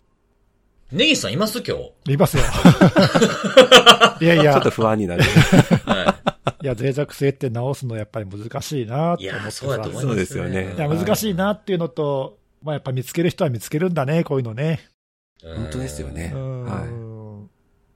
[0.93, 2.13] ネギさんいます今日？
[2.13, 2.43] いますよ。
[4.21, 5.23] いやいやちょっと、不安になる。
[5.23, 6.17] は
[6.63, 9.25] いや、脆弱性って直すのやっぱり難しいなとい。
[9.25, 9.89] いや、思ってそうだとさ。
[9.91, 14.81] 思います、そうですよねいや、難しいなっていうのと、まあやっぱ見つける人は見つけるんだね、こういうのね。
[15.43, 16.89] うん本当ですよねうんはい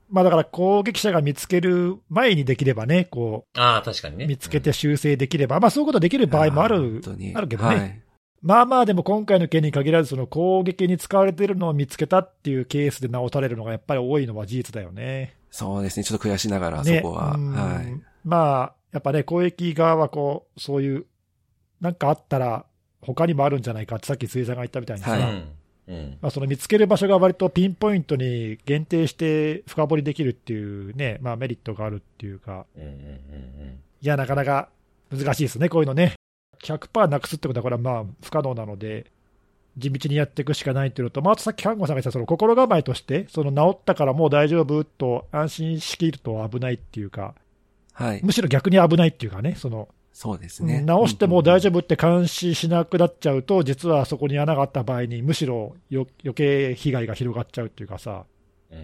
[0.09, 4.25] まあだから攻撃者が見つける前にできればね、こああ、確かにね。
[4.25, 7.01] う、見つけて修正できれば、まあそういうことできる場合もあーる
[7.35, 7.75] あるけどね。
[7.75, 8.01] はい
[8.45, 15.35] まあまあでも今回の件に限らず、その攻撃に使われてるのを見つけたっていうケースで直されるのがやっぱり多いのは事実だよね。
[15.49, 16.03] そうですね。
[16.03, 17.33] ちょっと悔しながら、そねこは。
[17.33, 18.01] うんはい。
[18.23, 21.05] まあ、やっぱね、攻撃側はこう、そういう、
[21.81, 22.67] なんかあったら、
[23.01, 25.47] 他にもあるんじゃないかって、さっき杉さんが言ったみたいにさ、はいうん
[25.87, 26.17] うん。
[26.21, 34.69] まあ、その見つける場所が割とピンポイントに限定して深掘りできるっていうね、まあ、メリットがあるっていうか、うんうんうんいや、なかなか
[35.11, 36.13] 難しいですね、こういうのね。
[36.65, 39.11] 100%なくすってことは、これはまあ不可能なので、
[39.77, 47.35] 地道にやっていくしかないっていうのと、まあ、あとさっき看護さんが言ったその心構えとして、その治ったからもう大丈夫と安心しきると危ないっていうか、
[47.93, 48.21] はい。
[48.23, 50.85] むしろ逆に危ないっていうかね、そのそうですね。
[50.87, 51.79] 治しても大丈夫。
[51.79, 58.23] 夫って監視しなくなっちゃうと、実はそこに穴があった場合に、むしろよ余計被害が広がっちゃうっていうかさ。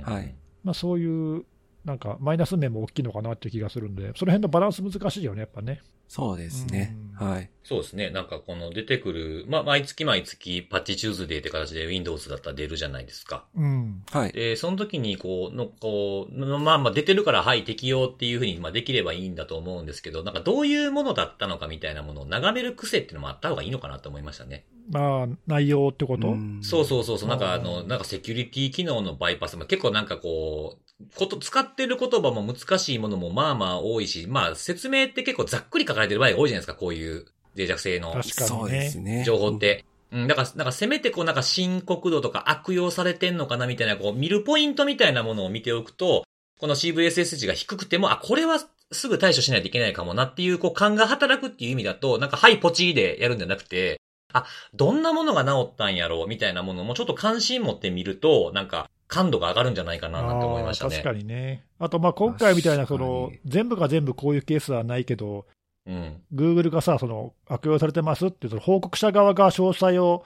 [0.04, 0.36] はい。
[0.66, 1.46] まあ、そういう
[1.86, 5.82] なんかマイナス面も大きいのかなっていう気がするんで、その辺のバランス難しいよね、やっぱね。
[6.08, 6.94] そうですね。
[7.06, 7.50] うんはい。
[7.64, 8.10] そうですね。
[8.10, 13.46] なんかこの出てくる、まあ、毎月毎月パッチチューズデーって形で Windows だったら出るじゃないですか。
[13.56, 14.32] うん、はい。
[14.32, 24.66] で、その時にこう、の、こう、のまあまあ出てるからはい適用っていうふうにまあできればいいんだと思うんですけど、なんかどういうものだったのかみたいなものを眺める癖っていうのもあった方がいいのかなと思いましたね。
[24.90, 39.24] まあ、内容ってこと、んそうそうそうそう、なんかあうの、んなんかセキュリティ機能のバイパスも結構なんかこう、こと、使ってる言葉も難しいものもまあまあ多いし、まあ説明って結構ざっくり書かれてる場合が多いじゃないですか、こういう脆弱性の確かにねそうですね。
[39.26, 39.86] 情報って。
[40.12, 46.26] うん、だから、なんかせめてこうなんか深刻度とか悪用されてんのかなみたいな、こう見るポイントみたいなものを見ておくと、
[46.60, 48.60] この CVSS 値が低くても、あ、これは
[48.92, 54.02] すぐ対処しないといけないかもなっていう、こう勘が働くっていう意味だと、なんかはいポチでやるんじゃなくて、
[54.34, 60.92] あ、どんなものが治ったんやろうみたいなものもちょっと関心持ってみると、なんか感度が上がるんじゃないかななんて思いましたね。
[60.92, 61.66] 確かにね。
[61.80, 65.46] あと、まあ今回みたいな、そのに全部が全部こういうケースはないけど、
[65.86, 66.22] うん。
[66.34, 70.24] Google がさ、その悪用されてますってその報告者側が詳細を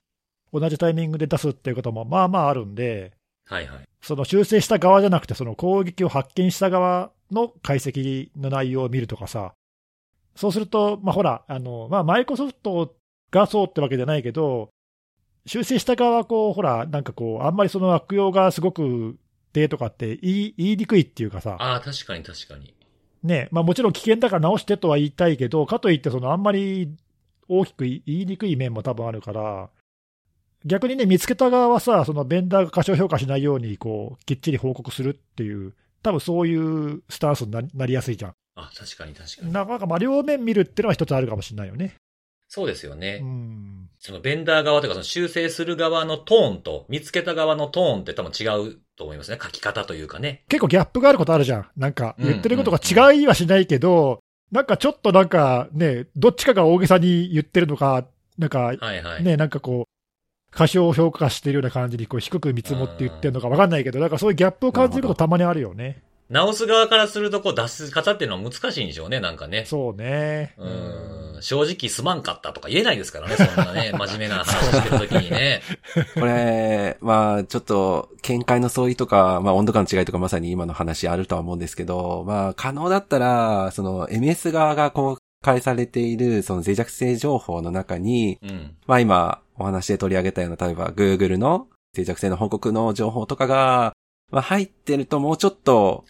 [0.53, 3.13] 同じタイミングで出すっていうこともまあまああるんで、
[3.47, 3.79] はいはい。
[4.01, 9.53] その修正した側じゃなくて、その攻撃を発見した側の解析の内容を見るとかさ、
[10.35, 12.93] そうすると、まあ、ほら、あのまあ、マイクロソフト
[13.31, 14.69] がそうってわけじゃないけど、
[15.45, 19.17] 修正した側はこう、ほら、なんかこう、あんまりその悪用がすごく
[19.53, 22.73] でとかって言い言いにくいっていうかさ、ああ、確かに確かに。
[23.23, 26.95] ねまあ、もちろん危険だから直してとは言いたいけど、かといって、そのあんまり
[27.47, 29.69] 大きく言いにくい面も多分あるから、
[30.65, 38.33] 逆にね、見つけた側はさ、そのベンダーが過小評価しないようにこうきっちり報告するっていう、多分そういうスタンスにななりやすいじゃん。
[38.55, 39.53] あ、確かに確かに。
[39.53, 41.95] なんかまあ両面見るっていうのは一つあるかもしれないよね。
[42.47, 43.19] そうですよね。
[43.21, 49.39] うん、そのベンダー側というかその修正する側のトーンと見つけた側のトーンって多分違うと思いますね。
[49.41, 50.43] 書き方というかね。
[50.47, 51.67] 結構ギャップがあることあるじゃん。
[51.75, 54.19] なんかうん言ってることが違いはしないけど、
[54.51, 58.05] なんかちょっとなんかね、どっちかが大げさに言ってるのか、
[58.37, 59.23] なんかはいはい。
[59.23, 66.03] ね、なんかこう、過小評価してるような感じにこう低く見積もって言ってるのか分かんないけど、なんかそういうギャップを感じることたまにあるよね。
[66.29, 69.65] 直す側からするとこう出す方っていうのは難しいんでしょうね、なんかね。
[69.65, 70.55] そうね。
[70.57, 71.37] うん。
[71.41, 75.61] 正直すまんかったとか言えないですからね、そんなね、真面目な話してるときにね。
[76.15, 88.75] これ、まあ、ちょっと、見解の相違とか、まあ、温度感の違いとかまさに今の話あるとは思うんですけど、まあ、可能だったら、その、MS 側が公開されている、その脆弱性情報の中に、うん。
[88.87, 93.93] まあ今、お話で取り上げたような、例えば Google の脆弱性の報告の情報とかが、
[94.31, 96.05] まあ入ってるともうちょっと。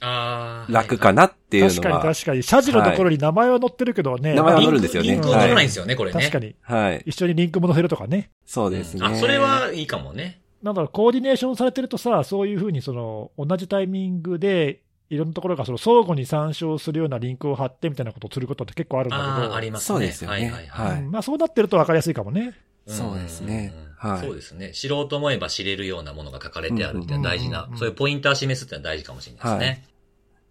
[0.70, 4.34] 楽かなっていう確かにのは、確かに、謝辞のところに名前は載ってるけどね。
[4.34, 6.20] 名前は載るんですよねリンクを取らないんですよね、これね。
[6.20, 6.56] 確かに。
[6.62, 7.04] はい。
[7.06, 8.32] 一緒にリンクも載せるとかね。
[8.46, 9.06] そうですね。
[9.06, 10.42] うんあ、それはいいかもね。
[10.64, 19.86] なんだろう、コーディネーションされてるとさ、そういうふうにその同じタイミングで、いろんなところがその相互に参照するようなリンクを貼ってみたいなことをすることって結構あるんだけど、ああ、ありますね。
[19.86, 20.88] そうですよねはいはいはい。
[20.94, 22.56] はいうんまあ、そうなってると分かりやすいかもね。
[22.88, 24.72] そうですねうんはいそうですね。
[24.72, 29.88] 知ろうと思えば知れるようなものが書かれてあるっていうのは大事なそういうポインター示すっていうのは大事かもしれないですね。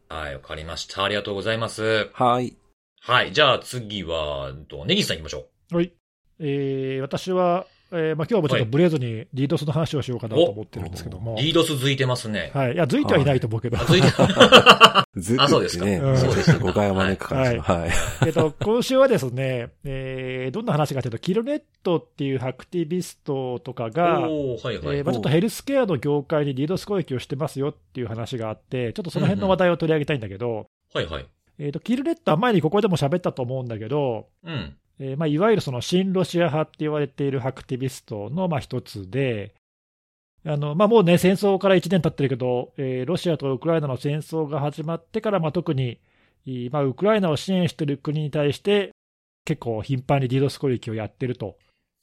[0.08, 1.04] はい、わかりました。
[1.04, 2.10] ありがとうございます。
[2.12, 2.56] はい。
[3.00, 4.52] はい、じゃあ次は、
[4.86, 5.76] ネギスさん行きましょう。
[5.76, 5.92] はい。
[6.40, 11.36] えー私は、えーまあ、今日もちょっとブレずにリードスの話をしようかなと思ってるんですけども。
[11.38, 12.50] リードス付いてますね。
[12.52, 12.74] はい。
[12.74, 13.78] いや、づいてはいないと思うけど。
[13.80, 14.08] あ、付いて、
[15.16, 16.58] ずっあそうですかね、うんそうです。
[16.58, 17.80] 誤解を招くかもしれない。
[17.80, 17.90] はい。
[18.26, 24.96] えっと、今週はですね、えーどんな話かというと、キルネットっていうアクティビストとかが、おーはいはい。
[24.98, 31.26] えーまあ、ちょっとヘルスケアの業界にリードス攻撃をしてますよっていう話があって、ちょっとその辺の話題を取り上げたいんだけど、はいはい。
[31.58, 34.74] えーとキルネットは前にここでも喋ったと思うんだけど、うん。
[34.98, 39.54] えーまあ、いわゆるその親ロシア派って言われているアクティビストのまあ一つで、
[40.46, 45.98] あのまあ、もうね、戦争から1年経ってるけど、えーロシアとウクライナの戦争が始まってから、まあ、特に、
[46.44, 48.90] いまあ、ウクライナを支援している国に対して、
[49.44, 51.56] 結構頻繁にリードス攻撃をやってると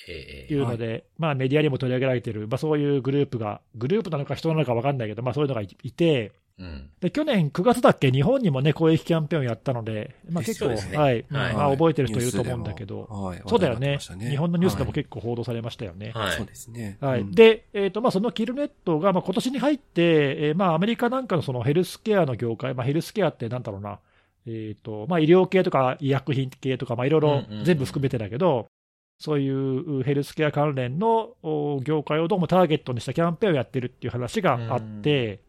[0.07, 6.89] えいうので、まあ、メディアにも取り上げられている、まあ、そういうグループが、グループなのか人なのか分かんないけど、まあ、そういうのがいいて、うん。
[6.99, 10.97] で、去年9月だっけ、日本にもね、攻撃キャンペーンをやったので、まあ結構、ね。
[10.97, 13.41] はい、はいまあ覚えてる人いると思うんだけど、はい。
[13.47, 16.11] そうだよね話題になってました日本のニュースでもはい結構報道されましたよね。
[16.13, 16.31] はい。
[16.33, 16.97] そうですね。
[17.01, 17.21] はい。
[17.21, 23.99] うん、で、えーとまあ、そのキルネットが、まあ今年に入って、えーまあ、アメリカなんかのそのヘルスケアの業界、まあ、ヘルスケアってなんだろうな、
[24.45, 27.65] えーとまあ、医療系とか医薬品系とか、まあ、いろいろうんうんうん。
[27.65, 28.67] 全部含めてだけど、
[29.21, 35.41] そういうヘルスケア関連のお業界をどうもターゲットにしたキャンペーンをやってるっていう話があって、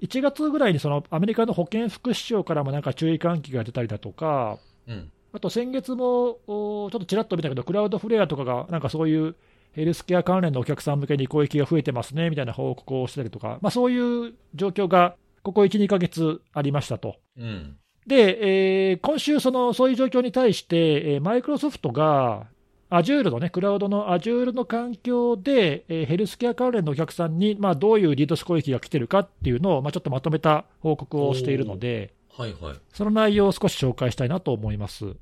[0.00, 5.10] 1月ぐらいにそのアメリカの保健福祉省からもなんか注意喚起が出たりだとか、うん。
[5.32, 9.36] あと先月もおちょっとちらっと見たけど、クラウドフレアとかが、なんかそういう
[9.72, 17.16] ヘルスケア関連のお客さん向けに攻撃が増えてますねみたいな報告をしたりとか、まあ、そういう状況がここ1、2ヶ月ありましたと。
[17.38, 17.76] うん。
[18.06, 22.46] で、えー今週その、そういう状況に対して、えーマイクロソフトが、
[22.90, 32.74] Azure のね、クラウドの Azure の環境で、えーヘルスケア関連のお客さんに、まあ、どういうリードス攻撃が来てるかっていうのを、まあ、ちょっとまとめた報告をしているので、はいはい。
[32.92, 35.14] その内容を少し紹介したいなと思います。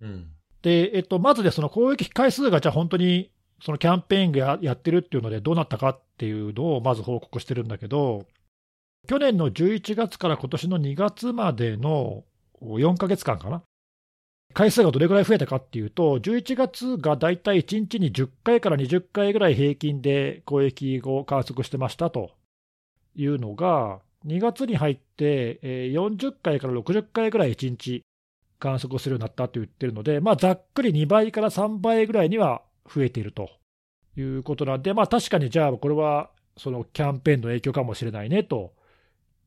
[0.00, 0.28] うん。
[0.62, 3.30] で、えっと、まずで、その攻撃回数がじゃあ本当に、
[3.62, 8.26] そのキャンペーンがややってるっていうので、どうなったかっていうのをまず報告してるんだけど、
[9.06, 12.24] 去年の11月から今年の2月までの
[12.62, 13.62] 4ヶ月間かな、
[14.52, 22.32] 回数がどれぐらい増えたかっていうと、11月がだいたい1日に10回から20回ぐらい平均で攻撃を観測してましたと
[23.14, 28.02] いうのが、2月に入って40回から60回ぐらい1日
[28.58, 33.48] 観測するようになったと言ってるので、まあ、ざっくり2倍から3倍ぐらいには増えていると
[34.16, 38.74] いうことなんで、まあ、確かにじゃあ、これはそのキャンペーンの影響かもしれないねと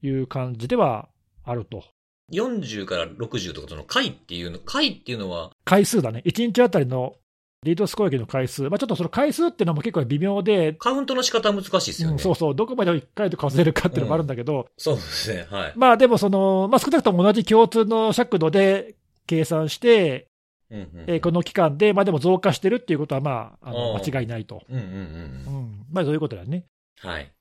[0.02, 1.10] いう感じでは
[1.44, 1.84] あると。
[2.32, 7.16] 40から60とか、その回っていうの、回っていうのは、回数だね、1日あたりの
[7.64, 12.14] リードス攻撃の回数、まあ、ちょっとその回数っていうのも結構微妙で、カウントの仕方は難しいですよね。
[12.14, 15.48] うんそうそう、どこまで1回と数えるかっていうのもあるんだけど、そうですね。
[15.50, 15.74] はい。
[15.76, 18.96] まあでもその、まあ、少なくとも同じ共通の尺度で
[19.28, 20.28] 計算して、
[20.70, 20.90] うんうん。
[21.08, 24.64] えーこの期間で、まあでも増加してるっていうことは、まあ、あの間違いないと。
[24.70, 25.64] うんうんうんううん。
[25.66, 26.66] ん、まあそういうことだよね。
[27.00, 27.32] はい。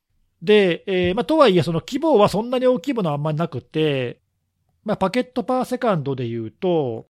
[0.42, 4.21] で、えーまあ、とはいえ、その規模はそんなに大きいものはあんまりなくて、
[4.85, 7.07] まあ、パケットパーセカンドでいうと、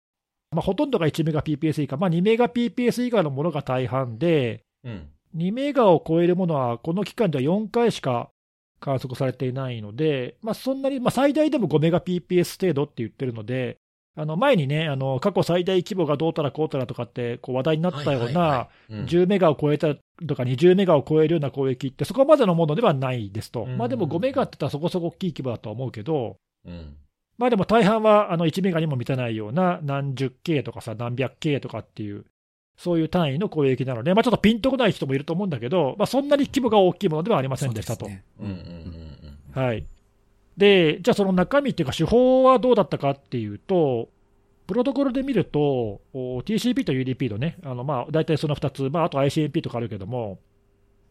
[0.52, 5.10] まあ、ほとんどが1メガ PPS 以下、まあ、2メガ PPS 以下のものが大半で、うん。
[5.36, 8.30] 2メガを超えるものは、この期間では4回しか
[8.80, 13.78] 観測されていないので、まあ、そんなに、まあ、最大でも5メガ PPS 程度って言ってるので、
[14.16, 19.96] あの前にね、あの過去最大規模がどうたらこうたらとかってこう話題になったような、はいはいはいうん10メガを超えた
[20.28, 26.98] とか20メガを超えるような攻撃って、そこまでのものではないですと、うんまあでも5メガって言ったらそこそこ大きい規模だとは思うけど、うん。
[27.40, 32.26] まあでも大半はあの1メガにも満たないような何十 K とかさ、何百 K とかっていう、
[32.78, 38.08] そういう単位の攻撃なので、まあ、ちょっとピンとこない人もいると思うんだけど、まあ、そんなに規模が大きいものではありませんでしたと。
[38.08, 38.24] そうすね。
[38.42, 38.54] うんうん
[39.56, 39.86] うんはい、
[40.58, 44.10] で、じゃあその中身っていうか、手法はどうだったかっていうと、
[44.68, 50.40] プロトコルで見ると、お TCP と UDP のね、あのまあ大体その2つ、まあ、あと ICMP とかあるけども、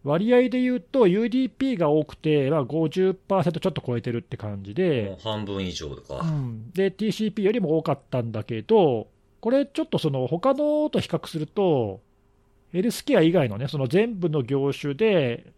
[0.04, 4.76] 割合で言うと UDP が多くて、まあ、50%ちょっと超えてるって感じうん。
[4.76, 6.20] で半分以上とか。
[6.24, 9.08] うん、で、TCP よりも多かったんだけど、
[9.40, 12.00] これちょっとその他のと比較すると、
[12.72, 15.52] ヘルスケア以外のね、その全部の業種で、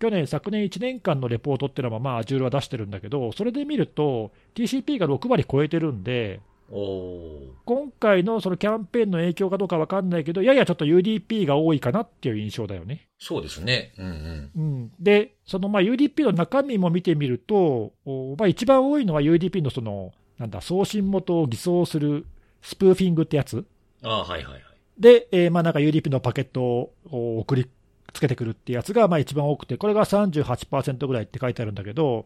[0.00, 13.08] 去年、昨年1年間のレポートっていうのは、まあ、Azure は出してるんだけど、それで見ると、TCP が6割超えてるんで、今回のそのキャンペーンの影響かどうか分かんないけど、ややちょっと UDP が多いかなっていう印象だよね。
[13.18, 13.92] そうですね。
[13.98, 14.50] うんうん。
[14.56, 22.26] うん、で、そのまあ UDP の中身も見てみると、おまあ、一番多いのは UDP のその、なんだ、送信元を偽装する
[22.62, 23.64] スプーフィングってやつ。
[24.02, 24.62] ああ、はいはいはい。
[24.98, 26.92] で、えーまあなんか UDP のパケットを
[27.38, 27.68] 送り
[28.12, 32.24] つけてくるってやつがまあ一番多くて、これが38%ぐらいって書いてあるんだけど、うん。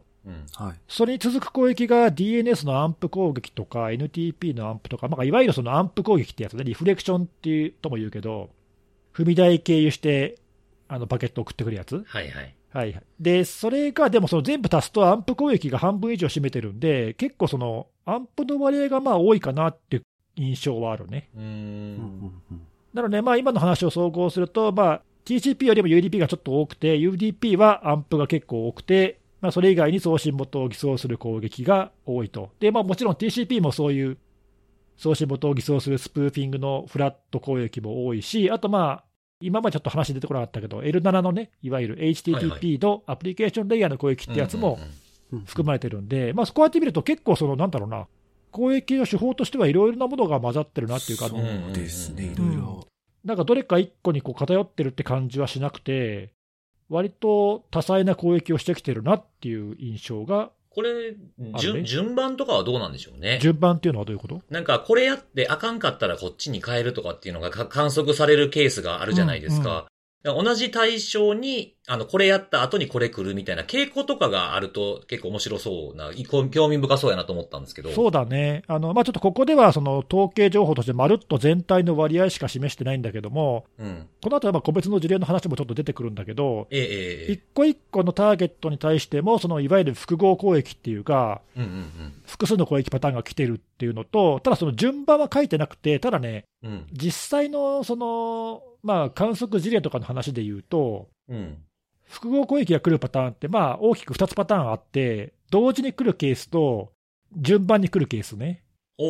[0.55, 0.75] はい。
[0.89, 8.51] それに続く攻撃が DNS のアンプ攻撃とか NTP のアンプとか、まあ、いわゆるそのアンプ攻撃ってやつね、リフレクションっていうとも言うけど、
[9.15, 10.37] 踏み台経由して
[10.89, 12.05] あのパケットを送ってくるやつ。
[12.07, 12.55] はいはい。
[12.71, 20.03] はいはい、で、それがでもその全部足すとアンプ攻撃が半分以上占めてるんで、結構そのアンプの割合がまあ多いかなっていう
[20.37, 21.31] 印象はあるね。
[21.35, 22.43] うーうんん。
[22.51, 22.61] うん
[22.93, 32.51] なので、まあ今の話を総合すると、まあ TCP よりも UDP がちょっと多くて、UDP はアンプが結構多くて、まあ、それ以外に送信元を偽装する攻撃が多いと。
[32.59, 34.19] で、まあもちろん TCP もそういう
[34.97, 39.05] 送信元を偽装するスプーフィングのフラット攻撃も多いし、あとまあ、
[39.41, 44.81] 今までちょっと話出てこなかったけど、L7 のね、いわゆる HTTP のアプリケーションレイヤーの攻撃ってやつも
[45.45, 48.09] 含まれてるんで、まあ、こうやって見ると結構その、なんだろうな、
[48.51, 52.87] 攻撃の手法としてはいろいろなものが混ざってるなっていうか、そうですね、いうんろいろ。
[53.25, 56.33] なんかどれか一個にこう偏ってるって感じはしなくて、
[56.89, 61.17] 割と多彩な攻撃をしてきてるなっていう印象がこれ、
[61.59, 63.39] 順、順番とかはどうなんでしょうね。
[63.41, 64.43] 順番っていうのはどういうこと？
[64.51, 69.87] なんか、これやってあかんかったらこっちに変えるとかっていうのが観測されるケースがあるじゃないですか。
[70.35, 77.91] 同じ対象に、あの、これやった後にこれ来るみたいな傾向とかがあると結構面白そうな、興味深そうやなと思ったんですけど。
[77.91, 78.63] そうだね。
[78.67, 101.59] あの、まあ、ちょっとここではその統計情報としてまるっと全体の割合しか示してないんだけども、うん、この後は個別の事例の話もちょっと出てくるんだけど、ええ、一個一個のターゲットに対しても、そのいわゆる複合攻撃っていうか、うんうんうん、複数の攻撃パターンが来てるっていうのと、ただその順番は書いてなくて、ただね、うん、実際のその、まあ、観測事例とかの話で言うと、うん、
[102.05, 106.93] 複合攻撃が来るパターンって、まあ、大きく2つパターンあって、同時に来るケースと、
[107.37, 108.63] 順番に来るケースね。
[108.99, 109.05] お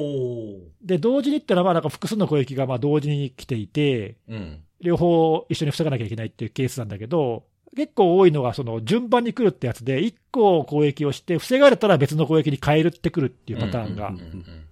[0.82, 7.44] で、同時にってのは、まあ、なんか複数の攻撃がまあ同時に来ていて、うん、両方一緒に防がなきゃいけないっていうケースなんだけど、
[7.76, 14.14] 結構多いのが、その順番に来るってやつで、1個攻撃をして、防がれたら別の攻撃に変えるってくるっていうパターンが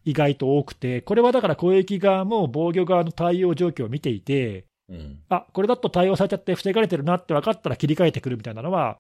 [0.07, 8.99] 意外と多くて、これはだから攻撃側も防御側の対応状況を見ていて、うん、あこれだと対応されちゃって防がれてるなって分かったら切り替えてくるみたいなのは、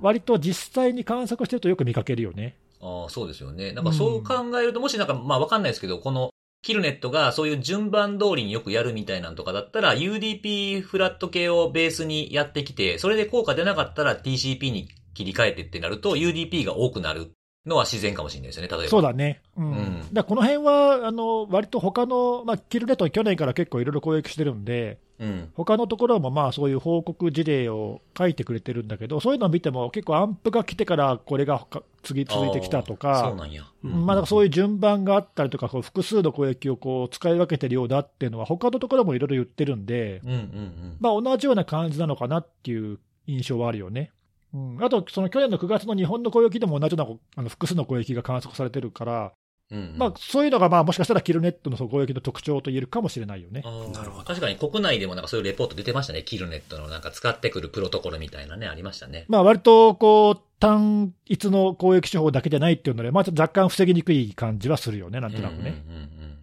[0.00, 2.56] 割と実際に観測してるとよく見かけるよね。
[2.80, 3.72] ああ、そうですよね。
[3.72, 6.30] なんかそう考えると、もしなんか、まあわかんないですけど、この
[6.62, 17.32] キルネットがそういう順番通りによくやるみたいなんとかだったら、UDP フラット系をベースにやってきて、それで効果出なかったら TCP に切り替えてってなると、UDP が多くなる
[17.66, 18.88] のは自然かもしれないですよね、例えば。
[18.88, 19.40] そうだね。
[19.56, 19.72] うん。
[19.72, 31.64] うん、だこの辺は、あの、割と他の、まあ、キルネット去年から結構いろいろ攻撃してるんで、うん、他のところもまあそういう報告事例を書いてくれてるんだけど、そういうのを見ても結構アンプが来てからこれが
[32.02, 33.62] 次続いてきたとか、そうなんや。
[33.82, 42.98] まあそういう順番があったりとか、こう複数の攻撃をこう使い分けてるようだっていうのは他のところもいろいろ言ってるんで、うんうんうん、まあ同じような感じなのかなっていう
[43.28, 44.10] 印象はあるよね。
[44.54, 49.32] うん、あと、その去年の9月の日本の攻撃でも同じようなあの複数の攻撃が観測されてるから、
[49.70, 53.62] うんうん、まあ、そういうのがまあもしかしたらキルネットの攻撃の特徴と言えるかもしれないよね。
[53.62, 54.24] なるほど。
[54.24, 56.22] 確かに国内でもなんかそういうレポート出てましたね。
[56.22, 59.24] キルネットのなんか使ってくるプロトコルみたいなね、ありましたね。
[59.28, 65.82] まあ割とこう、単一の攻撃手法だけじゃないっていうので、まあ若干防ぎにくい感じはするよね、なんとなくね。
[65.88, 66.38] うんうんうんうん、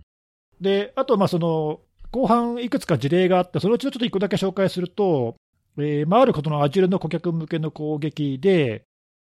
[0.59, 1.81] で、あとまあその、
[2.11, 5.35] 後半いくつか事例があって、そのうちのちょっと一個だけ紹介すると、
[5.77, 8.83] えーまあ、あることの Azure の顧客向けの攻撃で、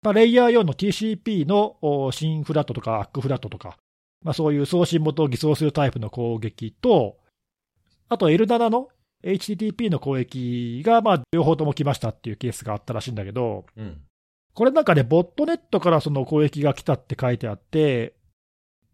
[0.01, 3.77] まあ、レイヤー4の TCP のシンフラットとかアックフラットとか、
[4.23, 7.17] まあ、そういう送信元を偽装するタイプの攻撃と、
[8.07, 8.89] あと L7 の
[9.23, 14.01] HTTP の攻撃が、まあ、両方とも来ましたっていうケースがあったらしいんだけど、うん、
[14.53, 18.13] これなんかね、ボットネットからその攻撃が来たって書いてあって、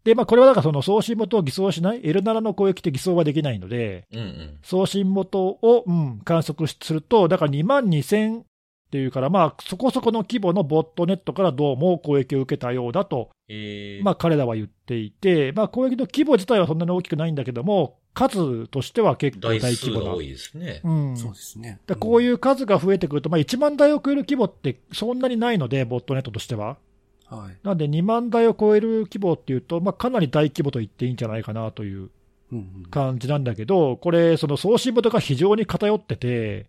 [0.06, 8.44] で、まあ、これはだからその送信元を偽装しない、L7 の攻撃って偽装はできないので、うんうん、送信元を、うん、観測すると、だから2万2000っ
[8.88, 20.14] ていうから、まあ、そこそこの規模のボットネットからどうも攻撃を受けたようだと、えー、まあ、彼らは言っていて、まあ、攻撃の規模自体はそんなに大きくないんだけども、数としては結構大規模な。
[20.14, 20.82] 多いですね。
[20.84, 21.16] うん。
[21.16, 21.80] そうですね。
[21.98, 26.76] こういう数が増えてくると、まあ、1万台を超える規模ってそんなにないので、ボットネットとしては。
[27.28, 27.58] はい。
[27.62, 32.10] なんで2万台を超える規模っていうと、まあ、かなり大規模と言っていいんじゃないかなという
[32.90, 36.66] 感じなんだけど、これ、その送信元が非常に偏ってて、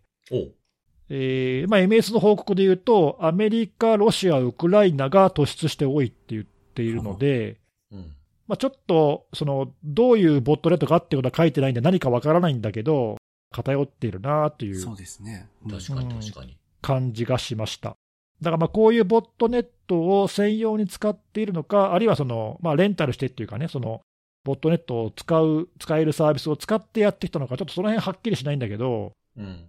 [1.09, 7.57] えーまあ、MS の報告で言うと、アメリカ、ロシア、ウクライナが突出して多いって言っているので、
[7.91, 8.13] うん。
[8.47, 13.17] まあ、ちょっとそのどういうボットネットかっていうことは書いてないんで、何かわからないんだけど、
[13.51, 17.95] 偏っているなというそうですね、確かに確かに、感じがしました。
[18.41, 24.01] だからまあこういうボットネットを専用に使っているのか、あるいはその、まあ、レンタルしてっていうかね、その
[24.43, 29.65] ボットネットを使う、使えるサービスを使ってやってきたのか、ちょっとその辺はっきりしないんだけど、うん、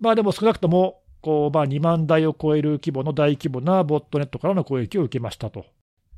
[0.00, 5.66] まあでも少なくとも、こうまあ、2万台を超える規模の大規模なボットネットからの攻撃を受けましたと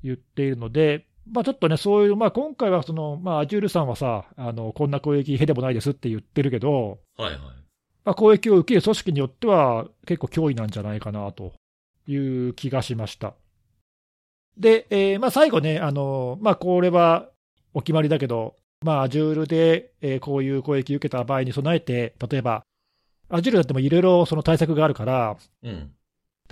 [0.03, 7.39] 言っているので、まあ、ちょっとね、そういう、まあ、今回はその、まあ、アジュールさんはさ、あのこんな攻撃、へでもないですって言ってるけど、はいはい。
[8.05, 11.53] まあ、攻撃を受ける組織によっては、結構脅威なんじゃないかなと
[12.07, 13.35] いう気がしました。
[14.57, 17.29] で、えー、まあ、最後ね、あのまあ、これは
[17.73, 22.65] お決まりだけど、まあ、Azure で、えー、こういう攻撃を受けた場合に備えて、例えば、
[23.31, 25.91] Azure だってもいろいろその対策があるから、うん、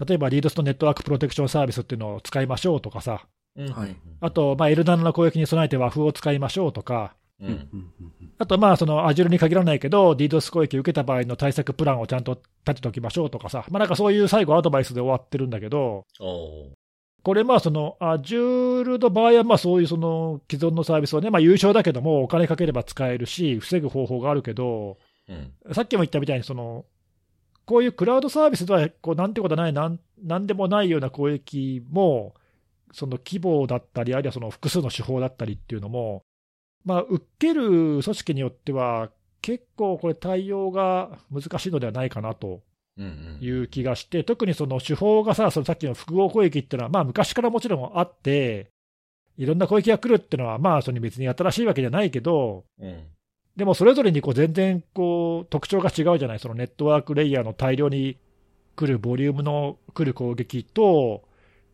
[0.06, 3.26] 例えばリードストネットワークプロテクションサービスっていうのを使いましょうとかさ、
[3.56, 3.68] うん。
[3.68, 7.68] はい、あと、まあ、L7 の攻撃に備えて和風を使いましょうとか、うん、
[8.38, 16.06] あと、まあ、その Azure に限らないけど、DDoS 攻撃を受けた場合の対策プランをちゃんと立てておきましょうとかさ、まあ、なんかそういう最後、アドバイスで終わってるんだけど、
[17.24, 26.84] これ、まあ、その Azure の場合は、まあ、そういうその既存のサービスをね、まあ、優勝だけども、お金かければ使えるし、防ぐ方法があるけど、うん、さっきも言ったみたいに、その
[27.64, 32.34] こういうクラウドサービスではこうなんてことないなん、なんでもないような攻撃も、
[32.92, 36.24] その規模だったり、あるいはその複数の手法だったりっていうのも、
[36.84, 39.10] まあ、受ける組織によっては、
[39.40, 42.62] 結構これ、対応が難しいのではないかなと
[43.40, 48.70] いう気がして、特にその手法がさ、そのさっきの複合攻撃っていうのは、まあ、昔からもちろんあって、
[49.36, 53.04] いろんな攻撃が来るっていうのは、まあ、その別に新しいわけじゃないけど、うん。
[53.56, 58.16] でもそれぞれにこう全然こう特徴が違うじゃない、そのネットワークレイヤーの大量に
[58.76, 61.24] 来るボリュームの来る攻撃と、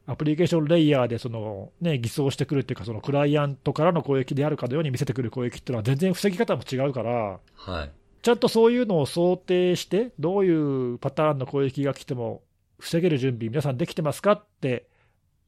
[0.09, 7.90] アプリケーションレイヤーでその、ね、偽装してくるっていうか、そのクライアントからの攻撃であるかのように見せてくる攻撃っていうのは、全然防ぎ方も違うから、はい。
[8.22, 12.42] ちゃんとそういうのを想定して、どういうパターンの攻撃が来ても、
[12.78, 14.86] 防げる準備、皆さんできてますかって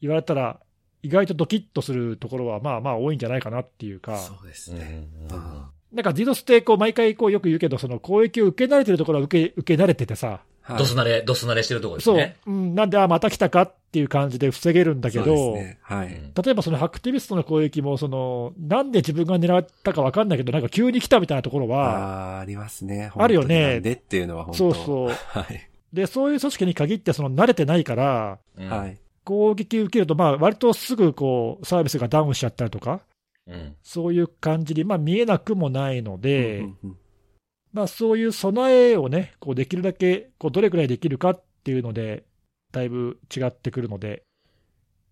[0.02, 0.61] 言われたら、
[1.02, 4.18] 意外とドキッとするところは、まあまあ多いんじゃないかなっていうか。
[4.18, 5.08] そうですね。
[5.30, 12.37] うんうんなんか DDoS ってこう毎回こうよく言うけど、その攻撃を受け慣れてるところは受け受け慣れててさ、はいドス慣れ、ドス慣れしてるところですそう、ね。
[12.47, 15.79] うん、なんで、あ、また来たかっていう感じで防げるんだけそうど、ですね。
[15.83, 16.07] はい。
[16.09, 23.11] うん例えばそのアクティビストの攻撃もその、なんで自分が狙ったか分かんないけど、なんか急に来たみたいなところは、ああ、ありますね。
[23.14, 25.68] あるよねでっていうのは本当そうそうはい。
[25.93, 28.99] でそういう組織に限ってその慣れてないから、うんはい。
[29.25, 33.01] 攻撃受けると、まあ割とすぐこうサービスがダウンしちゃったりとか、
[33.47, 33.75] うん。
[33.83, 36.97] そういう感じに、まあ、見えなくもないので、うんうん
[37.73, 42.25] まあ、そういう備えをね、こうできるだけこうどれくらいできるかっていうので、
[42.73, 44.23] だいぶ違ってくるので、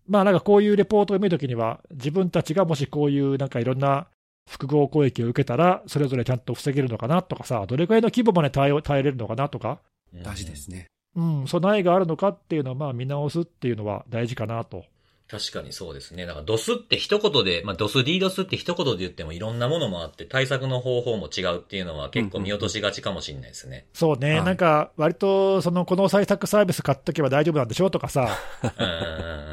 [0.07, 4.07] まあなんかこういうレポートを見るときには、自分たちがもしこういうなんかいろんな
[4.49, 9.79] 複合攻撃を受けたら、それぞれちゃんと防げるのかなとかさ、どれくらいの規模まで耐え耐えれるのかなとか、
[10.13, 10.87] うん大事ですね。
[11.15, 14.85] うん、備えがあるのかっていうのをまあ見直すっていうのは大事かなと。
[15.29, 16.25] 確かにそうですね。
[16.25, 23.85] だから、ドスって一言で、まあ、ドス、DDoS って一言で言ってもいろんなものもあって、対策の方法も違うっていうのは結構見落としがちかもしれないですね。
[23.93, 24.43] そうね、はい。
[24.43, 27.91] なんか割とそのこの対策サービス買っとけば大丈夫なんでしょ？
[27.91, 28.39] とかさ、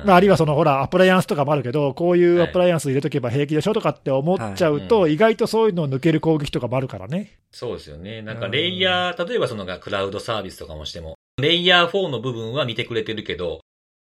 [0.07, 3.75] まあ、あるいはそのほら、アプライアンスとかもあるけど、こういうアプライアンス入れとけば平気でしょ？
[3.75, 7.39] とかって思っちゃうと、は意外とそういうのを抜ける攻撃とかもあるからね。
[7.53, 8.23] そうですよね。
[8.23, 13.61] なんか、レイヤー、例えばそのクラウドサービスとかもしても、レイヤー4の部分は見てくれてるけど、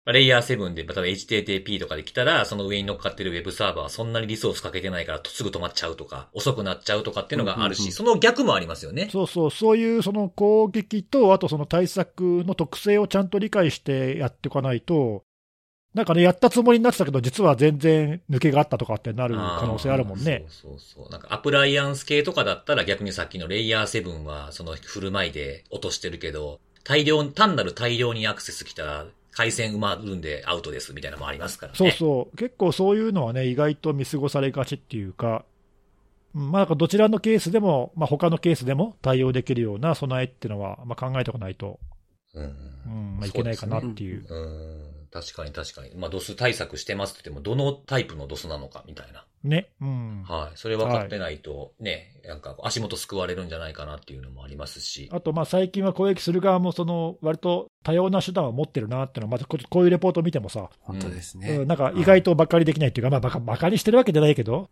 [0.07, 9.09] レイヤー7で、例えば HTTP とかで来たら、その上に乗っかってるウェブサーバーはそんなにリソースかけてないからすぐ止まっちゃうとか、遅くなっちゃうとかっていうのがあるし、うんうんうんその逆もありますよね。
[9.11, 15.23] そうそう、そういうその攻撃と、あとその対策の特性をちゃんと理解してやっていかないと、
[15.93, 20.45] なんかね、やったつもりになってたけど、実は全然抜けがあったとかってなる可能性あるもんね。
[20.47, 21.11] そうそうそう。
[21.11, 31.77] なんかアプライアンス系とかだったら逆にさっきのレイヤー7はその振る舞いで落としてるけど、大量、単なる大量にアクセス来たら回線埋まるんでアウトですみたいなのもありますからね。
[31.77, 35.45] そうそう、結構そういうのはね、意外と見過ごされがちっていうか、
[36.35, 41.79] うんまあ、なんかどちらのケースでも、まあ他のケースでも対応できるような備えっていうのは、まあ、考えておかないと、
[42.33, 42.43] うん。
[42.43, 44.25] うんまあ、いけないかなっていう。
[44.27, 45.07] うん。
[45.11, 45.93] 確かに確かに。
[45.95, 49.25] まあ、ドス対策してますって言っても、どのタイプのドスなのかみたいな。
[49.43, 49.69] ね。
[49.81, 50.23] うん。
[50.23, 50.57] はい。
[50.57, 55.09] それ分かってないと、ね、なんか足元救われるんじゃないかなっていうのもありますし。
[55.11, 61.67] あと、まあ最近は攻撃する側も、その割と多様な手段を持ってるなっていうのは、まずここういうレポートを見てもさ、本当ですうねん。
[61.67, 64.69] なんか意外とばっかりできないっていうか、まあバカバカにしてるわけじゃないけど、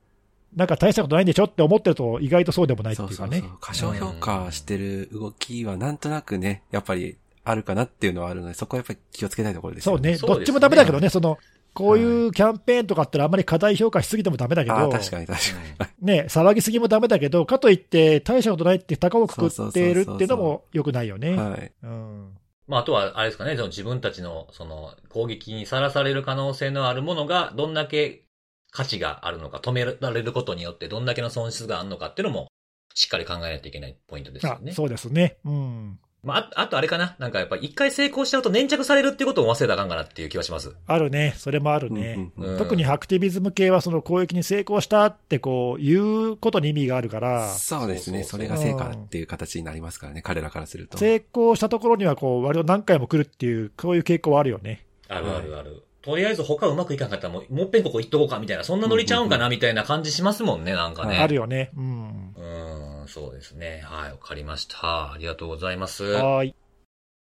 [0.56, 3.18] なんか大したことないんでしょって思ってると、意外とそうでもないっていうかね。
[3.18, 3.58] そうそうそう。
[3.60, 11.38] 過小評価してる動きはなんとなくね、やっぱりあるかなっていうのはあるので、そこはやっぱり気をつけたいところですよそうね、そうねどっちもダメだけどね、その、
[11.80, 15.40] こういうキャンペーンとかってあんまり過大評価しすぎてもダメだけど、ああ、確かに確
[15.78, 16.06] かに。
[16.06, 21.36] ね、騒ぎすぎもダメだけど、かといって大したことないって高をくくっているっていうのも良くないよね。
[21.38, 21.72] はい。
[21.84, 22.38] うん。
[22.68, 28.26] まあ、あとは、あれですかね、その自分たちの、その、攻撃にさらされる可能性のあるものが、どんだけ
[28.72, 32.48] 価値があるのか、止められることによって、どんだけの損失があるのかっていうのも、
[32.94, 34.72] しっかり考えないといけないポイントですよね。
[34.72, 35.38] あそうですね。
[35.46, 36.00] うん。
[36.22, 40.76] まあ、ああとあれかな、なんかやっぱ一回成功しちゃうと粘着されるっていうことを忘れたらあかんかなっていう気はします。
[40.86, 41.34] あるね。
[41.38, 42.32] それもあるね。
[42.38, 48.24] うんうんうんうん特にアクティビズム系はその攻撃に成功したってこう言うことに意味があるから、そうですね。
[48.24, 50.98] それが成果っていう形になりますからね、彼らからすると。
[50.98, 54.86] 成功したところにはこう割と何回も来るっていう、こういう傾向はあるよね。
[55.08, 55.84] あるあるある。
[56.02, 61.18] とりあえず他うまくいかんかったらもう、もっぺんここ行っとこうかみたいな、そんなノリちゃうんかなみたいな感じしますもんね、なんかね。
[61.18, 61.72] あるよね。
[61.76, 62.34] うん。
[62.36, 63.82] うん、そうですね。
[63.84, 65.14] はい、わかりました。
[65.14, 66.04] ありがとうございます。
[66.04, 66.56] はーい。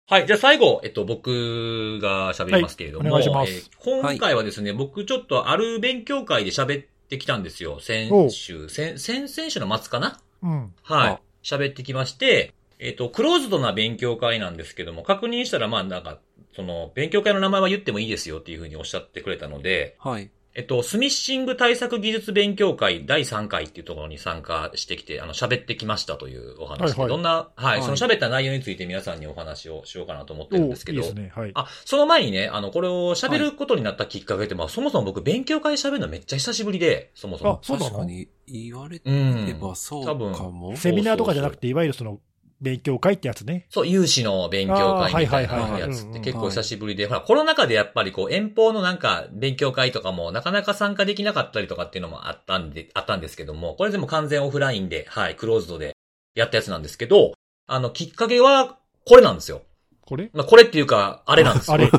[0.06, 0.26] はい。
[0.26, 7.80] じゃあ最後、えっと、僕が喋りますけれども、はいお願いしますえー今回はですね、僕ちょっとある勉強会で喋ってきたんですよ。
[7.80, 10.20] 先週、先、先々週の末かな？
[10.42, 10.74] うん。
[10.82, 11.20] はいあ。
[11.42, 16.18] 喋ってきまして、えっと、クローズドな勉強会なんですけども、確認したら、まあなんか、
[16.56, 20.30] その、勉強会の名前は言ってもいいですよっていうふうにおっしゃってくれたので、はい。
[20.56, 31.32] えっと、スミッシング対策技術勉強会第3回っていうところに参加してきて、あの、喋ってきましたというお話で、はいはいどんな、はい、はいその喋った内容について皆さんにお話をしようかなと思ってるんですけど、おいいですね。
[31.34, 31.50] はい。
[31.54, 37.50] あ、その前にね、あの、これを喋ることになったきっかけって、まあ、そもそも僕勉強会で喋るのめっちゃ久しぶりで、そもそも。
[37.50, 37.90] あそうなの？
[37.90, 39.46] 確かに言われてうん。
[39.46, 40.76] ればそう多分かも。
[40.76, 42.20] セミナーとかじゃなくて、いわゆるその、
[42.64, 43.66] 勉強会ってやつね。
[43.68, 55.94] そう、有志の勉強会みたいなやつって結構久しぶりで、ほら、コロナ禍でやっぱりこう、遠方のなんか、勉強会とかもなかなか参加できなかったりとかっていうのもあったんで、あったんですけども、これでも完全オフラインで、はい、クローズドで
[56.34, 57.34] やったやつなんですけど、
[57.66, 59.62] あの、きっかけは、これなんですよ。
[60.06, 60.30] これ？
[60.34, 61.74] まあ、これっていうか、あれなんですよ。
[61.74, 61.90] あれ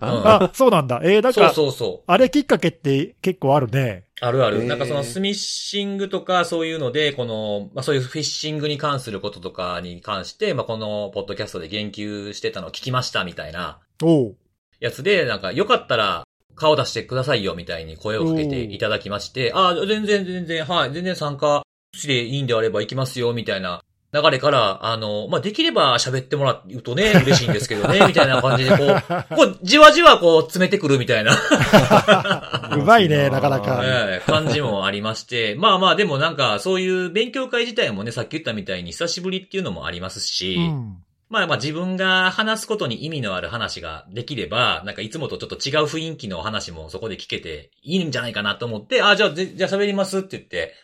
[0.00, 1.00] ああ、そうなんだ。
[1.02, 2.04] えー、なんそうか、そうそう。
[2.06, 4.04] あれきっかけって結構あるね。
[4.20, 4.64] あるある。
[4.64, 14.36] なんかそのスミッシングとかそういうので、この、まあそういうフィッシングに関することとかに関して、まあこのポッドキャストで言及してたのを聞きましたみたいなおう。
[14.78, 16.24] やつで、なんかよかったら
[16.54, 21.62] 顔出してくださいよみたいに声をかけていただきまして、ああ、全然全然、はい、全然参加
[21.94, 23.82] していいんであれば行きますよみたいな
[24.12, 31.32] 流れから、あの、まあできれば喋ってもらうとね、嬉しいんですけどね、 みたいな感じでこう、こう、じわじわこう詰めてくるみたいな。
[32.76, 40.96] うまいねなかなかええ感じもありまして、 まあまあでもなんかそういう勉強会自体もね、さっき言ったみたいに久しぶりっていうのもありますし、うん。
[41.28, 50.74] まあまあ自分が話すことに意味のある話ができれば、なんかいつもとちょっと違う雰囲気の話もそこで聞けていいんじゃないかなと思って、あ、じゃあ、ぜじゃあ喋りますって言って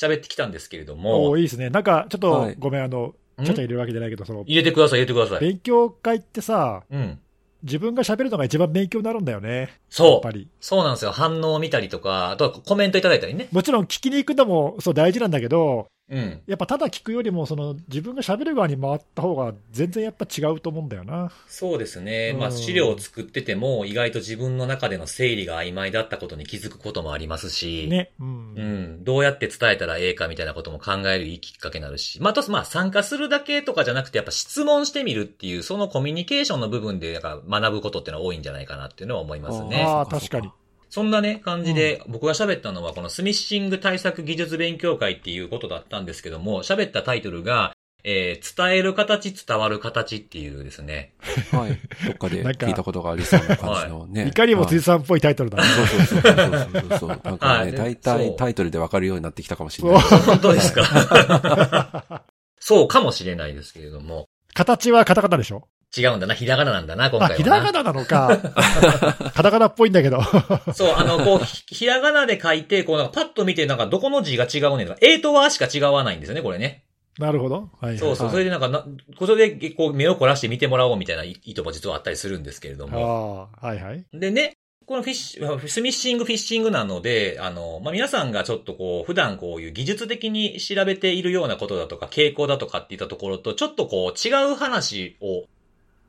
[0.00, 1.68] 喋ってきたんですけれどおもう、いいですね。
[1.68, 3.44] なんか、ちょっと、はいごめん、あの、ん？
[3.44, 5.40] ちょっと入れるわけじゃないけど、その、入れてください、入れてください。
[5.40, 7.18] 勉強会ってさ、うん。
[7.62, 9.58] 自分が喋るのが一番勉強になるんだよね。
[9.58, 10.20] やっそう。
[10.22, 10.48] ぱり。
[10.60, 11.12] そうなんですよ。
[11.12, 13.48] 反応を見たりとか、あとはコメントいただいたりね。
[13.52, 16.42] もちろん聞きに行くのもそう大事なんだけど、うん。
[16.46, 21.30] やっぱただ聞くよりも、その自分が喋る側に回った方が全然やっぱ違うと思うんだよな。
[21.46, 22.34] そうですね。
[22.38, 28.10] まあうん資料を作ってても、意外と自分の中での整理が曖昧だったことに気づくこともありますし、ね。
[28.20, 28.54] うん。
[28.54, 29.04] うん。
[29.04, 32.20] どうやって伝えたらええかみたいなことも考えるいいきっかけになるし。
[32.20, 39.82] まあ、あと、まあ、参加するだけとかじゃなくて、やっぱ質問してみるっていう、そのコミュニケーションの部分で、なんか学ぶことっていうのは多いんじゃないかなっていうのは思いますね。
[39.82, 40.50] ああ、確かに。
[40.90, 47.72] そんなね、感じで、僕が喋ったのは、このスミッシング対策技術勉強会っていうことだったんですけども、喋ったタイトルが、
[48.02, 51.12] えー、伝える形、伝わる形っていうですね。
[51.52, 51.78] はい。
[52.06, 54.26] どっかで聞いたことがありそうな感じのね。
[54.28, 55.64] いかにもはい辻さんっぽいタイトルだね。
[55.64, 57.20] そうそうそうそうそうそう。
[57.22, 60.00] なんかね、はい大そう体タイトルでわかるようになってきたかもしれない。
[60.02, 62.24] 本当ですか？
[62.58, 64.28] そうかもしれないですけれども。
[64.54, 65.68] 形はカタカナでしょ？
[65.96, 67.36] 違うんだな、ひらがななんだな、今あ、回はな。
[67.36, 68.38] ひらがななのか。
[69.34, 70.22] カタカナっぽいんだけど。
[70.72, 76.84] そう、あの、こう、ひひらがなで書いて、こう、なんかパッと見て、なんかどこの字が違うねんとか、えーとはしか違わないんですよね、これね。
[77.18, 77.70] なるほど。
[77.80, 77.98] はいはい。
[77.98, 78.26] そうそう。
[78.26, 78.84] はいそれでなんかな、
[79.18, 83.48] これで、こう、目を凝らして見てもらおうみたいな意図も実はあったりするんですけれども。
[83.60, 84.04] ああ、はいはい。
[84.12, 95.44] でね、このフィッシュ、スミッシング、フィッシングなので、あの、まあ、皆さんがちょっとこう、普段こういう技術的に調べているようなことだとか、傾向だとかっていったところと、ちょっとこう、違う話を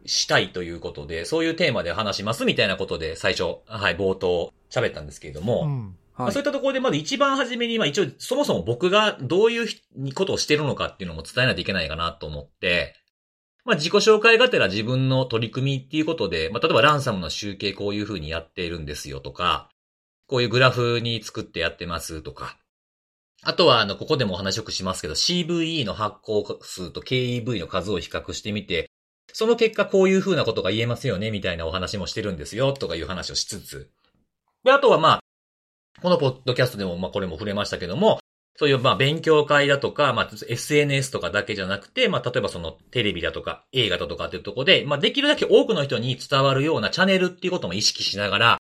[0.05, 5.95] したいということで、そういうテーマで話しますみたいなことで、最初、はい、冒頭喋ったんですけれども、うん。
[6.15, 9.81] まあはいそういったところで、まず一番初めに、まあ一応、そもそも僕がどういうひ
[10.13, 12.95] ことをしてるのかっていうのも伝えないといけないかなと思って、
[13.63, 19.69] まあ自己紹介がてら自分の取り組みっていうことで、まあ例えばランサムの集計こういう風にやっているんですよとか、
[20.27, 22.57] こういうグラフに作ってやってますとか、
[23.43, 28.90] あとは、あの、ここでもお話よくしますけど、CVE の発行数と KEV の数を比較してみて、
[29.33, 33.89] その結果こういう風なことが言えますよね、みたいなお話もしてるんですよ、とかいう話をしつつ。
[34.63, 35.19] で、あとはまあ、
[36.01, 38.19] このポッドキャストでも、まあこれも触れましたけども、
[38.57, 48.57] そういうまあ勉強会だとか、まあ SNS とかだけじゃなくて、まあ例えばそのテレビだとか映画だとかっていうところで、まあできるだけ多くの人に伝わるようなチャンネルっていうことも意識しながら、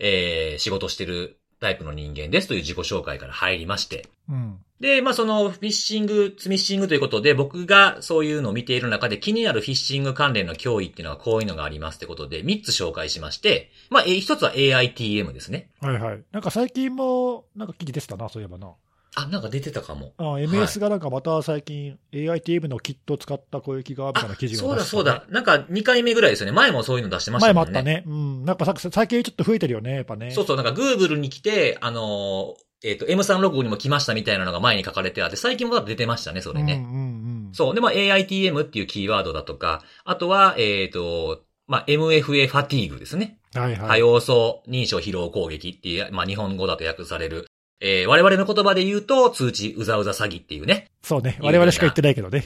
[0.00, 4.06] えー、仕事してるタイプの人間ですという自己紹介から入りまして。
[4.28, 4.58] うん。
[4.80, 15.70] で、まあそのフィッシング、スミッシングということで、僕がそういうのを見ている中で気になるフィッシング関連の脅威っていうのはこういうのがありますってことで、3つ紹介しまして、まあ、えー一つは AITM ですね。
[15.80, 16.22] はいはい。
[16.32, 18.72] なんか最近も、なんか記事出てたな、そういえばな。
[19.14, 20.14] あ、なんか出てたかも。
[20.16, 25.24] あ MS がなんかまた最近 AITM のキットを使った攻撃がみたいな記事がそうだそうだ。
[25.28, 26.52] なんか2回目ぐらいですよね。
[26.52, 27.72] 前もそういうの出してました前もんね。
[27.72, 28.04] もあったね。
[28.06, 28.44] うん。
[28.44, 30.30] なんかさ最近ちょっと増えてるよね、やっぱね。
[30.30, 36.74] そうそう、なんか Google に来て、あのー、えっ、と、M3 ログにも来ましたみたいなのが前に書かれてあって、最近も出てましたね、それね。
[36.74, 37.50] うんうんうん。
[37.52, 37.74] そう。
[37.74, 43.38] で、まあ、AITM っていうキーワードだとか、あとは、えっ、と、まあ、MFA ファティーグですね。
[43.54, 43.88] はいはい。
[43.88, 47.46] 多要素認証疲労攻撃っていう、まあ、日本語だと訳される。
[47.84, 50.86] えー、我々の言葉で言うと、通知うざうざ詐欺っていうね。
[51.02, 51.36] そうね。
[51.42, 52.44] 我々しか言ってないけどね。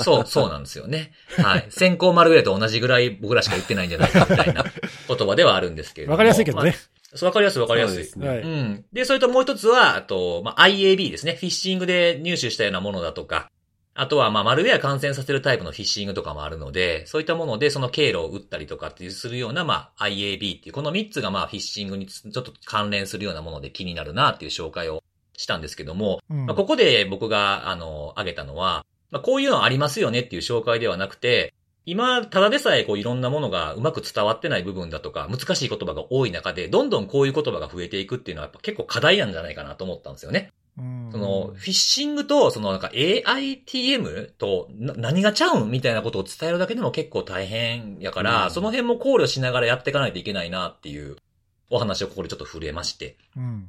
[0.00, 1.12] そう、そうなんですよね。
[1.36, 1.66] はい。
[1.68, 4.64] 先行丸ぐらいと同じぐらい僕らしか言ってないんじゃないかみたいな
[5.06, 6.12] 言葉ではあるんですけれども。
[6.12, 6.74] わかりやすいけどね。
[7.14, 8.04] そうわかりやすいわかりやすい。
[8.04, 8.84] すねはいうん。
[8.90, 11.34] で、それともう一つは、あと、まあ、IAB ですね。
[11.34, 13.50] フィッシングで入手したようなものだとか、
[14.00, 25.04] あとは、まあ、マルウェア感染させるタイプのフィッシングとかもあるので、そういったもので、その経路を打ったりとかっていうするような、まあ、IAB っていう、この3つが、まあ、フィッシングにちょっと関連するようなもので気になるなっていう紹介を
[25.36, 31.52] したんですけども、うんまあ、ここで僕が、あの、挙げたのは、まあ、こういうのありますよねっていう紹介ではなくて、
[31.84, 40.52] 今、ただでさえこういろんなものがうまく伝わってない部分だとか、難しい言葉が多い中で、どんどんこういう言葉が増えていくっていうのはやっぱ結構課題なんじゃないかなと思ったんですよね。
[40.78, 51.16] うんその、フィッシングと、そのなんか AITM とな何がちゃうんみたいなことを伝えるだけでも結構大変やから、うんその辺も考慮しながらやっていかないといけないなっていう
[51.70, 53.16] お話をここでちょっと触れまして。
[53.36, 53.68] うん。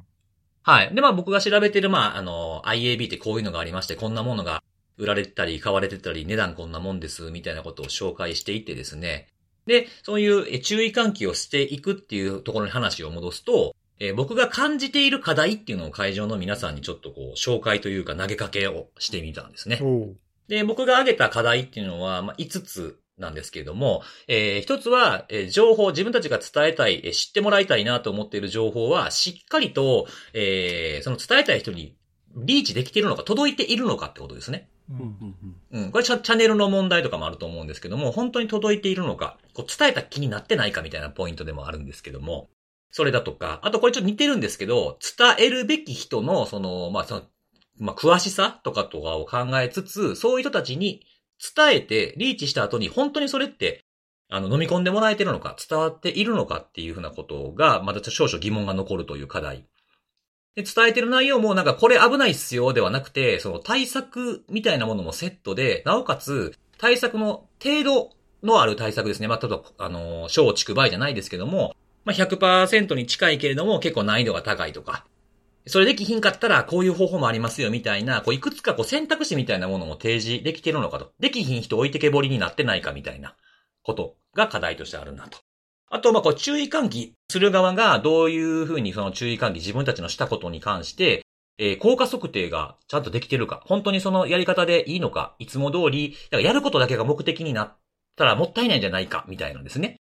[0.62, 0.94] はい。
[0.94, 4.62] で、まあ僕が調べてる、まあ、あの、IAB ってこういうのがありまして、こんなものが
[4.96, 9.28] 売られてたり、買われてたり、値段こんなもんです、みたいなことを紹介していってですね。
[9.66, 19.78] で、そういうえ注意喚起をしていくっていうところに話を戻すと、えー僕が感じている課題っていうのを会場の皆さんにちょっとこう、紹介というか投げかけをしてみたんですね。
[20.48, 31.96] で、僕が挙げた課題っていうのは、まあ、5つなんですけれども、えー一つは、えー情報、自分たちが伝えたい、えー知ってもらいたいなと思っている情報は、しっかりと、えーその伝えたい人に
[32.34, 34.68] リーチできているのか、届いているのかってことですね。
[34.90, 35.36] ううんん
[35.72, 35.92] うんうん。
[35.92, 42.50] これチャチャンネルの問題とかもあると思うんですけども、本当に届いているのか、こう伝えた気になってないかみたいなポイントでもあるんですけども、
[42.92, 47.22] それだとか、あとこれちょっと似てるんですけど、伝えるべき人の、その、まあ、その、
[47.78, 51.02] まあ、詳しさとかとかを考えつつ、そういう人たちに
[51.56, 53.84] 伝えて、リーチした後に本当にそれって、
[54.28, 59.66] あの、飲み込んでもらえてるのか、伝わっているのかっていうふうなことが、まだ少々疑問が残るという課題。
[60.54, 68.10] で、伝えてる内容もなんかこれ危ないっすよではなくて、その対策みたいなものもセットで、なおかつ対策の程度
[68.42, 69.28] のある対策ですね。
[69.28, 71.74] まあ、例えば、あの、小畜梅じゃないですけども、
[72.04, 75.06] まあ、100%に近いけれども結構難易度が高いとか、
[75.66, 81.12] それできひんかったらこういう方法もありますよみたいな、こういくつかこう選択肢みたいなものも提示できてるのかと。
[81.20, 83.36] できひん人置いてけぼりになってないかみたいな
[83.82, 85.38] ことが課題としてあるなと。
[85.88, 91.22] あと、ま、こう注意喚起する側がどういうふうにその注意喚起自分たちのしたことに関して、
[91.58, 97.76] えー効果測定がちゃんとできてるか、本当にそのやり方でいいのか、いつも通り、やることだけが目的になっ
[98.16, 100.00] たらもったいないんじゃないか、みたいなんですね。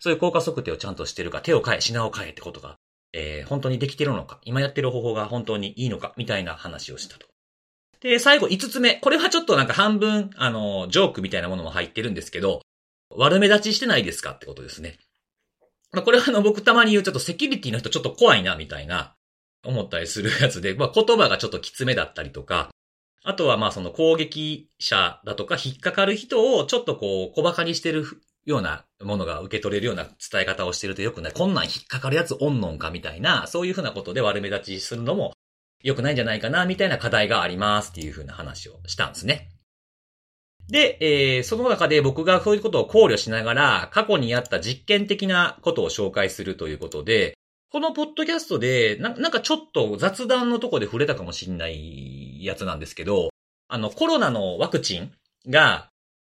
[0.00, 2.76] そういう効果測定をちゃんとしてるか、手を変え、品を変えってことが、
[3.12, 7.26] えー本当にできてるのか、今やってる方法が本当にいいのか、みたいな話をしたと。
[8.00, 8.94] で、最後、5つ目。
[8.96, 12.62] これはちょっとなんか半分、あの、ジョークみたいなものも入ってるんですけど、
[13.10, 14.98] 悪目立ちしてないですかってことですね。
[15.92, 19.14] まあ、これはあの、僕たまに言うちょっとセキュリティの人ちょっと怖いな、みたいな、
[19.64, 22.70] 思ったりするやつで、まあ、言葉がちょっときつめだったりとか、
[23.24, 28.06] あとはまあその攻撃者だとか引っかかる人をちょっとこう小馬鹿にしてる
[28.48, 31.32] ようなものが受け取れるような伝え方をしてるとよくない。
[31.32, 35.34] こんなん引っかかるやつおんのんかみたいな、そういうふうなことで悪目立ちするのも
[35.82, 39.50] 良くないんじゃないかな、みたいな課題がありますっていうふうな話をしたんですね。
[40.70, 47.36] で、えー、その中で僕がそういうことを考慮しながら、過去にやった実験的なことを紹介するということで、
[47.70, 53.28] このポッドキャストでな、なんかちょっと雑談のとこで触れたかもしれないやつなんですけど、
[53.68, 55.12] あの、コロナのワクチン
[55.46, 55.90] が、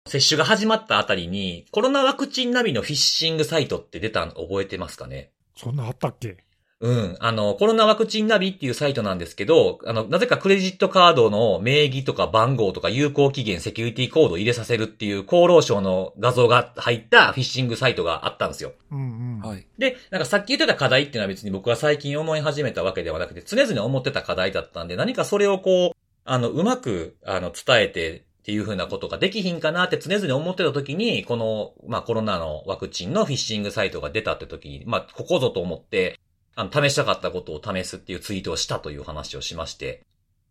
[0.08, 5.32] 接種が始まったあたりに、コロナワクチンナビのフィッシングサイトって出たの覚えてますかね？
[5.58, 6.38] そんなあったっけ？
[6.80, 7.18] うん。
[7.22, 18.74] あの、コロナワクチンナビっていうサイトなんですけど、あの、なぜかクレジットカードの名義とか番号とか有効期限、セキュリティコードを入れさせるっていう厚労省の画像が入ったフィッシングサイトがあったんですよ。
[18.91, 19.01] うんう
[19.38, 19.39] ん。
[19.39, 19.66] はい。
[19.80, 36.19] で、なんかさっき言ってた課題っていうのは別に僕は最近思い始めたわけではなくて、常々思ってた課題だったんで、何かそれをこう、あの、うまく、あの、伝えてっていう風なことができひんかなって常々思ってた時に、この、まあコロナのワクチンのフィッシングサイトが出たって時に、まあここぞと思って、
[36.53, 40.05] あの、試したかったことを試すっていうツイートをしたという話をしまして、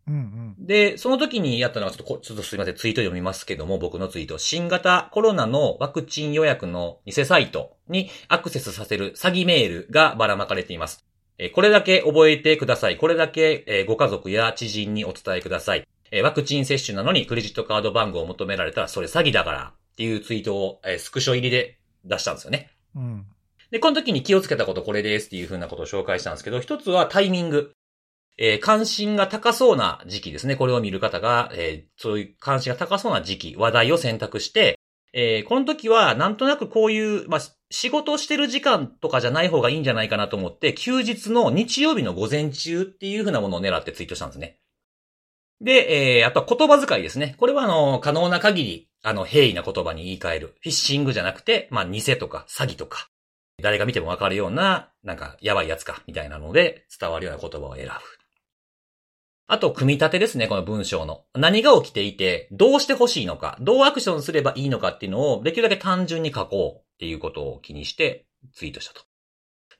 [0.09, 4.37] うんで、その時にやったのはちょっとこ、ちょっとすいません、ツイート読みますけども、僕のツイート。
[4.37, 11.05] 新型コロナのワクチン予約の偽サイトにアクセスさせる詐欺メールがばらまかれています。
[11.37, 12.97] えーこれだけ覚えてください。
[12.97, 15.87] これだけ、えーご家族や知人にお伝えください。
[16.11, 22.69] えーワクチン接種なのにクレジットカード番号を求められたらそれ詐欺だからっていうツイートを、えースクショ入りで出したんですよね。
[22.95, 23.03] うん。
[23.03, 23.25] うん。
[23.71, 27.71] で、この時に気をつけたことこれですっていう風なことを紹介したんですけど、一つはタイミング。
[28.37, 30.55] えー関心が高そうな時期ですね。
[30.57, 34.77] これを見る方が、えーそういう関心が高そうな時期、話題を選択して、
[35.13, 37.41] えーこの時はなんとなくこういう、まあ、
[37.71, 44.59] 仕事をしてる時間とかじゃない方がいいんじゃないかなと思って、休日の日曜日の午前中っていう風なものを狙ってツイートしたんですね。
[45.61, 47.35] で、えーあとは言葉遣いですね。
[47.37, 50.55] これはあの、可能な限り、あの、平易な言葉に言い換える。
[50.61, 53.09] フィッシングじゃなくて、まあ、偽とか詐欺とか、
[53.61, 57.91] 誰が見てもわかるような、なんか、やばいやつか、みたいなので、伝わるような言葉を選ぶ。
[59.47, 61.23] あと、組み立てですね、この文章の。
[61.35, 69.01] 何が起きていて、どうしてほしいのか、どうアクションすればいいのかっていうのを、できるだけ単純に書こうっていうことを気にしてツイートしたと。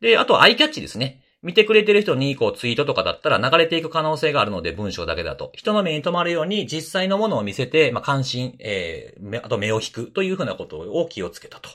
[0.01, 1.24] で、あと、アイキャッチですね。
[1.45, 5.51] 見てくれてる人にこうツイートとかだったら流れていく可能性があるので文章だけだと。
[5.53, 11.69] 人の目に留まるように実際のものを見せて、まあ、関心、えー、あと目を引くというふうなことを気をつけたと。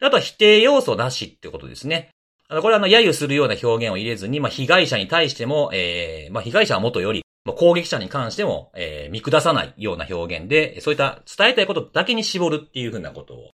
[0.00, 2.08] あとは否定要素なしってことですね。
[2.48, 13.50] あの、これはあの、揶揄するような表現を入れずに、まあ、被害者に対しても、えー、まあ、被害者は元より、まあ、攻撃者に関しても、えー、見下さないような表現で、そういった伝えたいことだけに絞るっていうふうなことを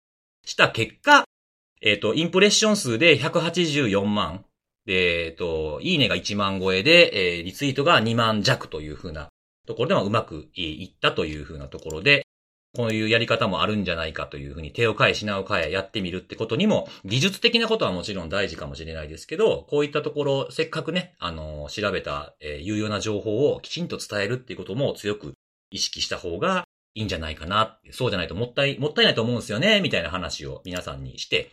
[0.45, 1.25] した結果、
[1.81, 4.45] えっ、ー、と、インプレッション数で184万、
[4.86, 9.29] で、えっ、と、いいねが1万超えで、えー、リツイートが2万弱というふうな
[9.67, 12.25] ところでもうまくいったというふうなところで、
[12.75, 25.34] こういうやり方もあるんじゃないかというふうに手を変え品を変えやってみるってことにも、技術的なことはもちろん大事かもしれないですけど、こういったところ、せっかくね、あの、調べた、えー、有用な情報をきちんと伝えるっていうことも強く
[25.69, 26.65] 意識した方が
[26.95, 27.77] いいんじゃないかな。
[27.91, 31.51] そうじゃないともったい、もったいないと思うんですよね、みたいな話を皆さんにして、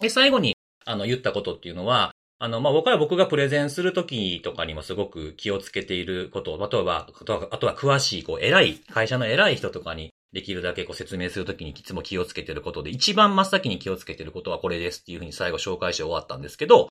[0.00, 0.54] で、最後に、
[0.84, 2.12] あの、言ったことっていうのは、
[2.42, 16.88] あの、まあ、僕は僕がプレゼンするときとかにもすごく気をつけていること、例えば、あとは詳しい、こう、偉い、会社の偉い人とかにできるだけこう説明するときにいつも気をつけていることで、一番真っ先に気をつけていることはこれですっていうふうに最後紹介して終わったんですけど、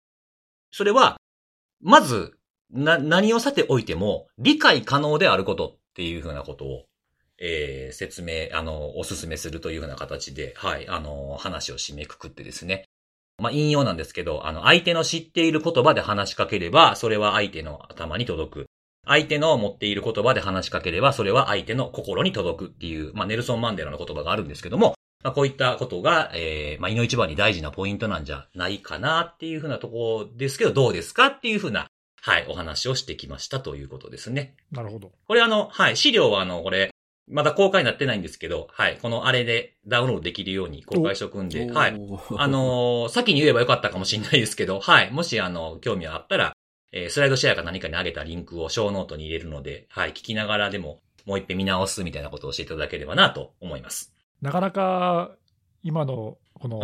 [0.72, 1.18] それは、
[1.80, 2.40] まず、
[2.72, 6.86] な、何をさておいても、理解可能であることっていうふうなことを、
[7.38, 12.86] えー、説明、あの、お勧めするというふうな形で、はい、あの、話を締めくくってですね。
[13.38, 18.66] まあ、引用なんですけど、あの、相手の知っている言葉で話しかければ、それは相手の頭に届く。
[19.06, 31.88] 相手の持っている言葉で話しかければ、それは相手の心に届くっていう、まあ、ネルソン・マンデラの言葉があるんですけども、まあ、こういったことが、えー、まあ、いの一番に大事なポイントなんじゃないかなっていうふうなところですけど、どうですかっていうふうな、
[32.22, 34.56] はい、お話をしてきましたということですね。
[34.72, 35.12] なるほど。
[35.28, 36.92] これあの、はい、資料はあの、これ、
[37.28, 39.00] まだ公開になってないんですけど、はい。
[39.02, 41.92] このあれでダウンロードできるように公開しとくんで、はい。
[42.38, 45.12] あのー、先に言えばよかったかもしれないですけど、はい。
[45.12, 46.56] もしあの、興味があったら、
[46.92, 50.12] えー、スライドシェアか何かに上げたリンクをショーノートに入れるので、はい。
[50.12, 54.14] 聞きながらでも、もう一遍見直すみたいなことをしていただければなと思います。
[54.42, 55.36] なかなか、
[55.82, 56.82] 今の、この、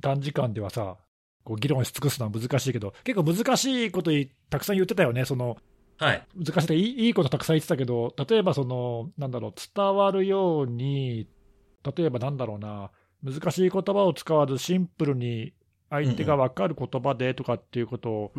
[0.00, 0.96] 短時間ではさ、
[1.44, 4.10] こう議論し尽くすのは難しいけど、結構難しいこと
[4.50, 5.24] たくさん言ってたよね。
[5.24, 5.56] その、
[5.98, 11.26] はい、難しいいいいことたくさん言ってたけど、例えばその、なんだろう、伝わるように、
[11.96, 12.90] 例えばなんだろうな、
[13.22, 15.52] 難しい言葉を使わず、シンプルに
[15.90, 18.32] 相手が分かる言葉でとかっていうことを、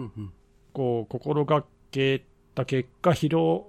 [0.73, 3.63] こう心がけた結果広、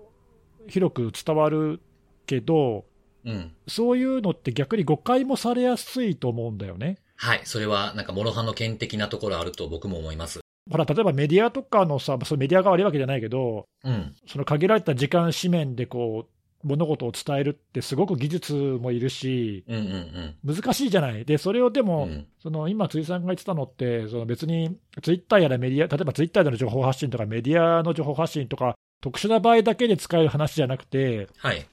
[0.68, 1.80] 広く伝わる
[2.26, 2.84] けど、
[3.24, 6.98] うん、そういうのって逆に誤解もされやすいと思うんだよね。
[7.16, 10.40] はい、それはなんか、諸刃の剣的なところあると僕も思います。
[10.70, 16.30] ほら、例えばメディアとかのさ、そのメディアが悪いわけじゃないけど、うん、その限られた時間紙面でこう、
[16.64, 21.24] 物事を伝えるってすごく技術もいるし、うんうんうん、難しいじゃない。
[21.24, 31.64] で、それをでも、うん、その今、辻さんが言ってたのって、その別にツイッターやらメディア、例えばツイッターでの情報発信とかメディアの情報発信とか、特殊な場合だけで使える話じゃなくて、はい、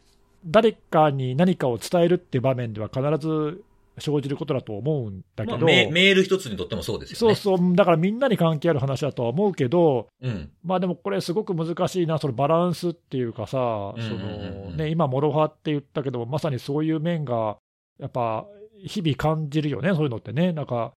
[0.45, 3.63] 誰かに何かを伝えるって場面では必ず
[3.97, 7.35] 生じることだと思うんだけど、まあ、メール一つにとってもそうですよね。
[7.35, 17.57] そうそう、だからみんなに関係ある話だとは思うけど、うん、まあでもこれ、すごく難しいな、そのバランスっていうかさ、そのね、今、モロハって言ったけど、まさにそういう面が、
[17.99, 18.45] やっぱ
[18.77, 20.51] 日々感じるよね、そういうのってね。
[20.51, 20.93] なんか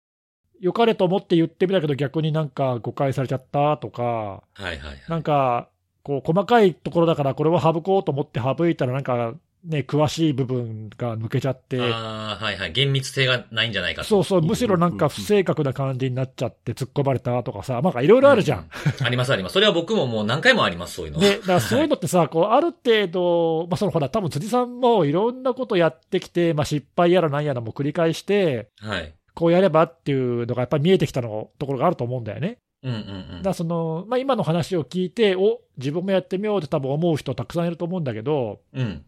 [0.61, 5.69] 良かれと思って言ってみたけど、逆になんか誤解されちゃったとか、はいはいはい、なんか、
[6.03, 9.35] こう細かいところだから、これは省こうと思って省いたら、なんか
[9.65, 11.81] ね、詳しい部分が抜けちゃって。
[11.81, 12.73] ああ、はいはい。
[12.73, 18.71] 厳密性がないんじゃないかそうそう、むしろなんか不正確な感じになっちゃって突っ込まれたとかさ、なんかいろいろあるじゃん。
[19.01, 19.55] うん、ありますあります。
[19.55, 21.21] それは僕ももう何回もあります、そういうの。
[21.21, 29.15] で、だからそういうのってさ、こう、ある程度、まあそのほら、多分辻さんもいろんなことやってきて、まあ失敗やらなんやらも繰り返して、はい。
[29.35, 32.59] こうやればっていうのがやっぱり見えてきたのところがあると思うんだよね。
[32.83, 39.05] うんうんうん、だその、まあ、今の話を聞いて、お自分もやってみようって多分思う人たくさんいると思うんだけど、うん、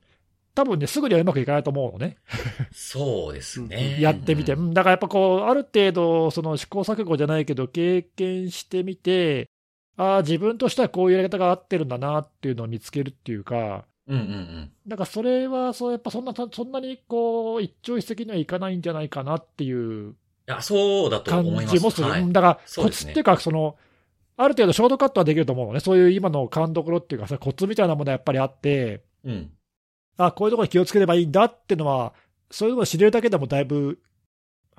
[0.61, 2.19] 多分ね、すぐにはうまくいかないと思うのね。
[2.71, 3.99] そうですね。
[3.99, 4.55] やってみて。
[4.55, 9.49] だからやっぱこう、ある程度、その試行錯誤じゃないけど、経験してみて、
[9.97, 14.73] ああ、自分としてはこういうやり方が合ってるんだなっていうのを見つけるっていうか、うんうんうん。
[14.87, 20.15] だからそれは、そう、やっぱそんな、そんなにこう、一朝一夕にはいかないんじゃないかなっていう。
[20.47, 20.61] 感
[21.67, 22.09] じもする。
[22.09, 23.77] はい、だから、コツっていうか、その、
[24.37, 25.81] ある程度ショートカットはできると思うのね。
[25.81, 29.51] そういう今の勘どころっていうかさ、コツみたいなものはやっぱりあって、うん。
[30.17, 32.13] あこういうところに気をつければいいんだっていうのは、
[32.51, 34.01] そういうのを知れるだけでもだいぶ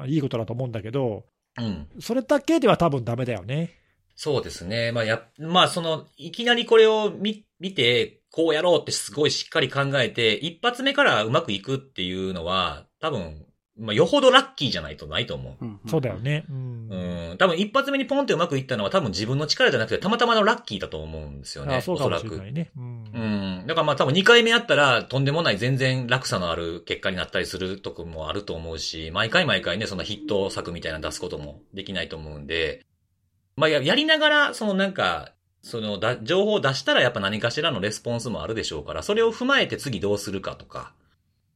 [0.06, 1.26] いいことだと思うんだけど、
[1.58, 1.88] うん。
[2.00, 3.78] それだけでは多分ダメだよね。
[4.16, 4.92] そうですね。
[4.92, 13.46] まあ、や、まあ、その、いきなりこれを見、見て、こうやろうってすごいしっかり考えて、一発目からうまくいくっていうのは、多分、
[13.82, 15.90] まあ、よほどラッキーじゃないとないと思う。
[15.90, 16.18] そうだよ。
[16.18, 16.46] ね。
[16.50, 16.88] うん。
[16.92, 17.38] うん。
[17.40, 21.78] 多分一発目にポンってうまくいったのは多分自分の力じゃなくて、たまたまのラッキーだと思うんですよね。
[21.78, 22.36] あそうかもおそらく。
[22.36, 22.70] しれないね。
[22.78, 22.84] うん。
[23.12, 23.66] うん。
[23.66, 32.86] だからまあ多分2回目やったらとんでもない全然落差のある結果になったりするとこもあると思うし、毎回毎回ね、そのヒット作みたいなの出すこともできないと思うんで、
[33.56, 40.94] まあややりながら、そのなんか、そのだ、情報を出したらやっぱ何かしらのレスポンスもあるでしょうから、それを踏まえて次どうするかとか、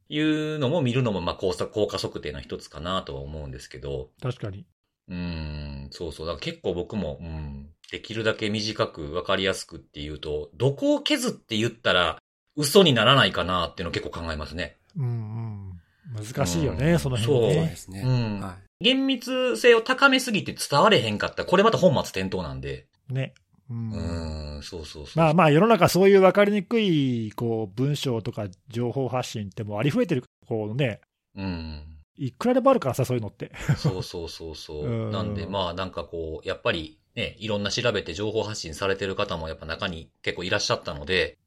[0.08, 4.66] いうのも見るのもまあ効果効果測定の一つかなとは思うんですけど、確かに。
[5.08, 6.26] うーん、そうそう。
[6.26, 12.18] だから結構僕も、うん、できるだけ短くわかりやすくっていうと、どこを削って言ったら
[12.56, 14.76] 嘘にならないかなっていうのを結構考えますね。
[14.96, 15.72] うんうん。
[16.14, 17.68] 難しいよね、うんその辺そうね。
[17.68, 18.02] ですね。
[18.04, 22.86] うんは厳密性を高めすぎて伝われへんかったら、これまた本末転倒なんで。
[23.08, 23.34] ね。
[23.68, 25.18] うんん、そうそうそう。
[25.18, 31.00] まあまあ、世の中そういう分かりにくい、こう、文章とか情報発信ってもうありふれてる、こうね、
[31.36, 31.82] うん。
[32.16, 33.52] いくらでもあるからさ、そういうのって。
[33.76, 35.08] そうそうそうそう う。
[35.08, 41.38] んなんで、まあなんかこう、やっぱりね、いろんな調べて情報発信されてる方もやっぱ中に結構いらっしゃったので、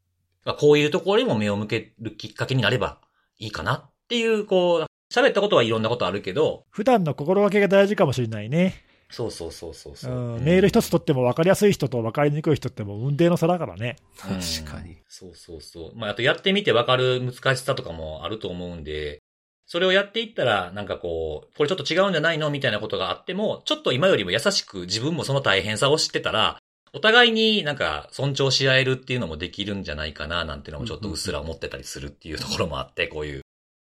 [0.46, 3.00] まあこういうところにも目を向けるきっかけになれば
[3.40, 8.89] いいかなっていう、こう、喋ったことはいろんなことあるけど、普段の心がけが大事かもしれないね。
[9.10, 10.40] そうそうそうそううそう。
[10.40, 13.98] ん、メール一つ取っても分かりやすい人と分かりにくい人ってもう運命の差だからね。
[14.30, 14.98] うん確かに。
[15.08, 15.96] そうそうそう。
[15.96, 19.20] まあ、あとやってみてわかる難しさとかもあると思うんで、
[19.66, 26.58] それをやっていったら、なんかこう、これちょっと違うんじゃないのみたいなことがあっても、ちょっと今よりも優しく自分もその大変さを知ってたら、
[26.92, 33.42] お互いになんか尊重し合えるっていうのもできるんじゃないかな、なんていうのもちょっとうっすら思ってたりするっていうところもあって、こういう、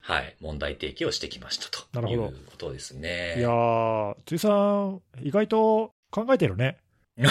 [0.08, 1.80] はい、問題提起をしてきましたと。
[1.93, 3.39] なるほどいうことですね。
[3.39, 6.78] いやー、辻さん、意外と考えてるね。
[7.18, 7.24] ち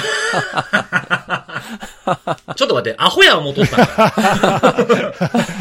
[2.62, 4.03] ょっと待って、アホや思っとったんか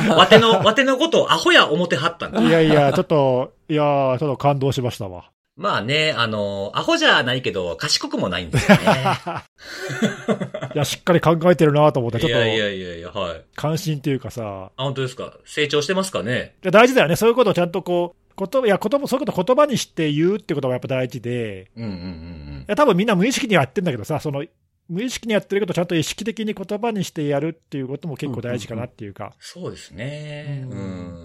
[0.17, 5.29] わての、わてのことをアホや思ってはったんかいやいや、ちょっと、いやー、ちょっと感動しましたわ。
[5.55, 8.83] まあね、あの、アホじゃないけど、賢くもないんですよね。
[10.73, 13.41] いや、しっかり考えてるなと思って、ちょっいやいとやいやいや、はい。
[13.55, 15.33] 関心っていうかさ、あ、本当ですか？
[15.45, 16.55] 成長してますかね？
[16.63, 17.15] いや大事だよね。
[17.15, 24.43] そういうことをちゃんとこう、言葉、いや、言葉、そういうことを言葉にして言うってことがやっぱ大事で、うんうんうんいや、多分みんな無意識にやってんだけどさ、その、
[24.89, 29.33] 無意識にやってるけど、ちゃんと意識的に言葉にしてやるっていうことも結構大事かなっていうか。
[29.39, 30.67] そうですね。
[30.69, 30.79] ううん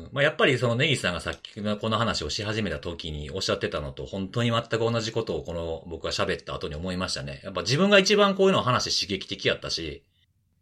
[0.04, 0.08] ん。
[0.12, 7.40] まあ、やっぱりそのネギさんがさっきのこの話をし始めた時におっしゃってたのと本当に全く同じことをこの僕が喋った後に思いましたね。
[7.42, 10.04] やっぱ自分が一番こういうのを話刺激的やったし、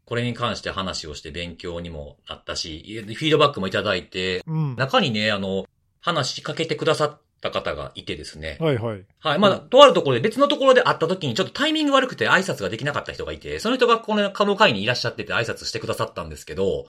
[0.07, 4.77] これに関して話をして勉強にもなったし、フィードバックもいただいて、うん。
[4.77, 5.67] 中にね、あの、
[6.01, 7.21] 話しかけてくださっ
[7.51, 8.59] た方がいてですね。
[8.61, 9.05] はいはい。
[9.21, 9.39] はい。
[9.39, 16.87] まあ、とあるところで別のところで会った時にちょっとタイミング悪くて挨拶ができなかった人がいて、その人がこの、この会にいらっしゃってて挨拶してくださったんですけど、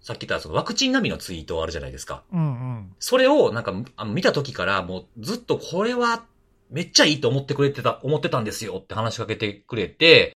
[0.00, 2.22] さっき言ったそのワクチン並みのツイートあるじゃないですか。
[2.32, 2.44] うんう
[2.80, 2.94] ん。
[2.98, 6.24] それをなんかあの見た時からもうずっとこれは
[6.70, 10.36] めっちゃいいと思ってくれてた、思ってたんですよって話しかけてくれて、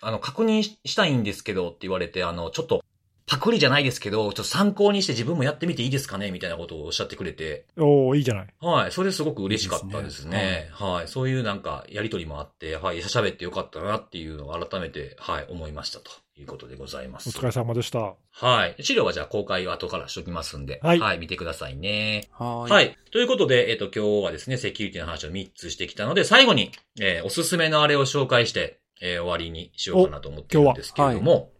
[0.00, 2.82] あの、確認ししたいんですけどって言われて、あの、ちょっと
[3.28, 8.46] パクリじゃないですけど、ちょっと参考にして自分もやってみていいですかねみたいなことをおっしゃってくれて、おー、いいじゃない。
[8.60, 8.92] はい。
[8.92, 10.38] それすごく嬉しかったですね。
[10.38, 11.08] いいですはい。
[11.08, 12.98] そういうなんか、やりとりもあって、はい。
[13.00, 17.28] 喋ってよかったなっていうのを改めて、はい、思いましたということでございます。
[17.28, 18.14] お疲れ様でした。
[18.30, 18.76] はい。
[18.80, 22.28] 資料はじゃあ公開は後からしときますんで、はい見てくださいね。
[22.32, 22.70] はーい。
[22.70, 22.98] はい。
[23.12, 31.50] ということで、えっ、と、今日はですね、セキュリティの話を3つしてきたので、最後に、えーおすすめのあれを紹介して、えー終わりにしようかなと思ってるんですけれども、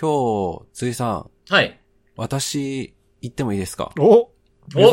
[0.00, 1.78] 今日、辻さん、はい。
[2.16, 3.92] 私、言ってもいいですか？
[3.98, 4.30] おお。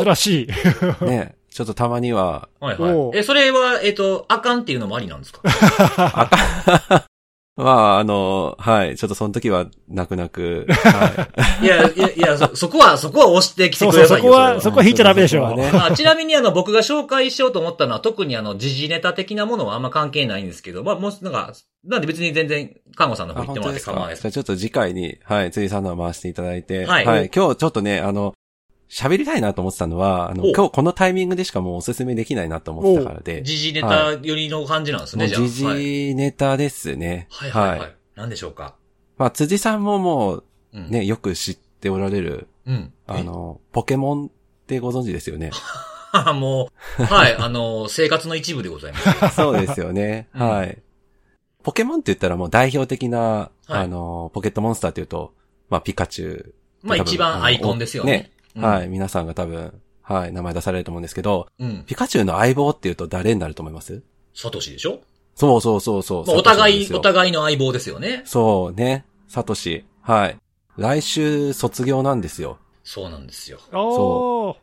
[0.04, 0.46] 珍しい。
[1.04, 3.18] ね、ちょっとたまには、はいはい。
[3.18, 5.42] え、それは、えっ、と、あかんっていうのもありなんですか？
[7.62, 11.28] まあ、あの、はい、ちょっとその時は、泣く泣く、は
[11.62, 14.24] いや、いや、いや、そ、そこは、そこは押してきてくださいよ。
[14.24, 15.48] そこは、れそこは引いちゃダメでしょ。
[15.48, 21.52] そこはねあちなみにあの、僕が紹介しようと思ったのは、特にあの、時事ネタ的なものはあんま関係ないんですけど、まあ、もう、なんか、
[21.84, 24.22] なんで別に全然、看護さんの方あ、行ってもらって本当ですか構わないです。
[24.22, 28.34] じゃあちょっと次回に、はい、辻さんのを回していただいて、はい今日ちょっとね、あの、
[28.92, 35.40] 喋りたいなと思ってたのは、あの、お今日このタイミングでしかもうおすすめできないなと思ってたからで、時事ネタ寄りの感じなんですね、じゃあ。
[35.40, 37.26] 時はい事ネタですね。
[37.30, 37.96] はいはいはい。
[38.16, 38.74] なんでしょうか？
[39.16, 40.90] まあ、辻さんももう、うん。
[40.90, 42.92] ね、よく知っておられる、うん。
[43.06, 44.30] あの、ポケモンっ
[44.66, 45.52] てご存知ですよね？
[46.14, 46.68] え、 も
[46.98, 49.32] う、はい、あの、生活の一部でございます。
[49.36, 50.28] そうですよね。
[50.34, 50.78] うんはい。
[51.62, 55.32] ポケモンって言ったらもう代表的な、はいあの、ポケットモンスターっていうと、
[55.70, 56.54] まあ、ピカチュウ。
[56.82, 58.32] まあ一番アイコンですよね。
[58.36, 58.88] うんはい。。
[58.88, 61.84] 皆さんが多分、はい、名前出されると思うんですけど、うん。
[61.86, 64.02] ピカチュウの相棒っていうと誰になると思います？
[64.34, 65.00] サトシでしょ？
[65.34, 66.26] そうそうそうそう。
[66.26, 68.22] まあお互い、お互いの相棒ですよね。
[68.26, 69.06] そうね。
[69.28, 69.84] サトシ。
[70.02, 70.36] はい。
[70.76, 72.58] 来週卒業なんですよ。
[72.84, 73.58] そうなんですよ。
[73.72, 74.56] おー、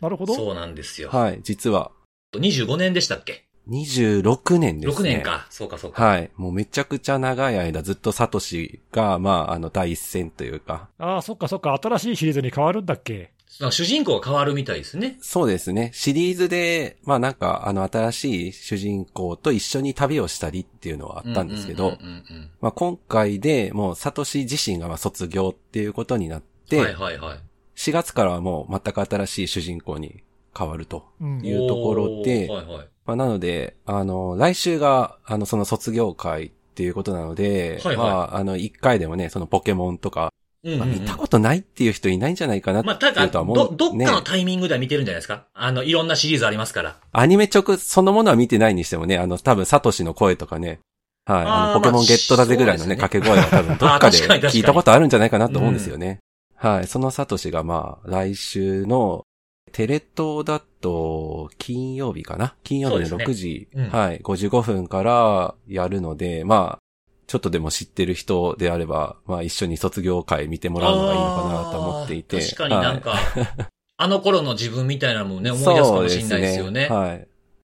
[0.00, 0.34] なるほど。
[0.34, 1.10] そうなんですよ。
[1.10, 1.40] はい。
[1.42, 1.90] 実は。
[2.32, 5.10] 25年でしたっけ？26年ですね。
[5.10, 5.22] 6年。
[5.22, 5.46] か。
[5.50, 6.04] そうかそうか。
[6.04, 6.30] はい。
[6.36, 10.88] もうめちゃくちゃ長い間ずっとサトシが、まあ、あの、第一線というか。
[10.98, 13.32] ああ、そっかそっか、新しいシリーズに変わるんだっけ？
[13.46, 15.16] 主人公が変わるみたいですね。
[15.20, 15.90] そうですね。
[15.94, 27.38] シリーズで、まあなんか、あの、新しい主人公と一緒に旅をしたりっていうのはあったんですけど、うんうんうんまあ今回でもうサトシ自身がまあ卒業っていうことになって、うんはいはいはい。
[27.76, 30.22] 4月からはもう全く新しい主人公に
[30.56, 31.52] 変わるとうんい。
[31.52, 32.88] うところでおーはいはい。
[33.06, 40.32] まあ、なので、あの、来週が、あの、その卒業会っていうことなので、はいはいまあ、あの、一回でもね、そのポケモンとか、
[40.64, 40.88] まあ、うんうん。
[40.88, 43.56] うん見たことないっていう人いないんじゃないかなってまあ、ただ、いうとは思う。
[43.56, 45.46] ど、どっかねのタイミングでは見てるんじゃないですか？
[45.54, 46.96] あの、いろんなシリーズありますから。
[47.12, 50.80] アニメ直そのものは見てないにしてもね、あの、多分、サトシの声とかね、
[51.26, 56.18] はい、あの、ポケモンゲットだぜぐらいのね、まあ掛け声は多分、どっかで聞いたことあるんじゃないかなと思うんですよね。
[56.56, 59.24] はい、そのサトシがまあ、来週の、
[59.72, 62.54] テレ東だと、金曜日かな？
[62.62, 63.32] 金曜日のそうですね。
[63.32, 63.88] 6時、うん。
[63.88, 66.83] はい、55分からやるので、まあ、
[67.26, 72.40] ちょっとでも知ってる人であれば、まあ一緒に卒業会見てもらうのがいいのかなと思っていて。
[72.40, 76.88] 確かになんか、はいあの頃の自分みたいなのもね、思い出すかもしれないですよね。
[76.88, 77.28] はい。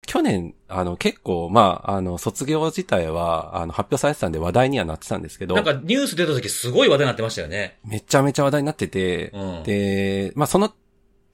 [0.05, 7.79] 去年、あの、結構、まあ、あの、卒業自体は、あの、発表されてたんで話題にはなってたんですけどなん、かニュース出た時すごい話題になってましたよね。
[7.85, 9.63] めちゃめちゃ話題になってて、うん。
[9.63, 10.73] で、まあ、その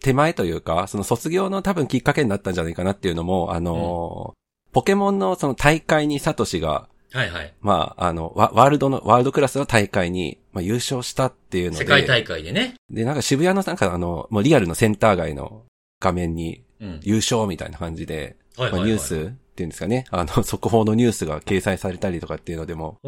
[0.01, 4.33] 手前というか、その卒業の多分きっかけになったんじゃないかなっていうのも、あの、
[4.73, 7.53] ポケモンのその大会にサトシが、はいはい。
[7.61, 12.75] まあ、あの、ワワールドの、ワールドクラスの大会に、まあ、優勝したっていうので、世界大会でね。
[12.89, 15.63] で、なんか渋谷のなんかあの、もうリアルのセンター街の
[15.99, 16.99] 画面にうん。
[17.03, 18.69] 優勝みたいな感じで、まあ。
[18.69, 20.05] ニュースっていうんですかね。
[20.11, 22.99] あの、 速報のニュースが掲載されたりとかっていうのでも。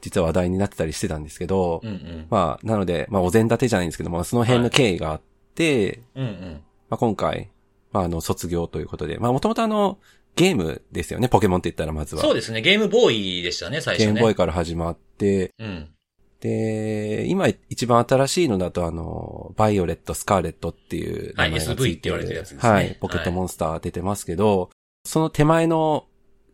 [0.00, 2.26] 実は話題になってたりしてたんですけど、うんうん。
[2.30, 5.20] まあ、なので、まあ、お膳立てじゃないんですけども、その辺の経緯があっ
[5.54, 6.62] て、うんうん。
[6.90, 7.50] まあ、今回、
[7.92, 9.98] まあ、あの、卒業ということで、まあ、もともとあの、
[10.36, 12.22] ゲームですよね、ポケモンって言ったらまずは。
[12.22, 12.60] そうですね。
[12.60, 14.06] ゲームボーイでしたね、最初ね。
[14.06, 15.88] ゲームボーイから始まって、うん。
[16.40, 24.70] で、今一番新しいのだとあの、バイオレット、スカーレットっていう名前がついて、はい SV って言われてるやつですねはい、ポケットモンスター出てますけど、
[25.06, 26.06] その手前の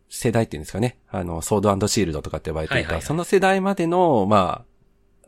[0.09, 4.65] 世代っていうんですかね、あの、ソードシールドとかって呼ばれていた、はいはいはいその世代までの、ま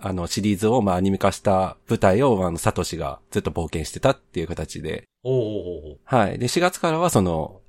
[0.01, 6.39] あ、あの、シリーズを、まあ、アニメ化した舞台を、あの、サトシがずっと冒険してたっていう形で、おうおうおうおうはい。
[6.39, 7.62] で、4月からはその、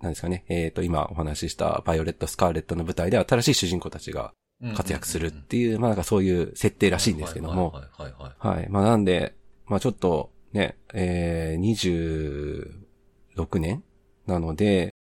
[0.00, 4.32] なんですかね、えっ、と、今お話ししたバイオレット、スカーレットの舞台で新しい主人公たちが
[4.74, 8.56] 活躍するっていう、まあなんかそういう設定らしいんですけども、はいはいはいはい。
[8.58, 8.68] はい。
[8.68, 9.34] まあなんで、
[9.66, 12.70] まあちょっとね、えー、
[13.36, 13.82] 26年
[14.26, 14.94] なので、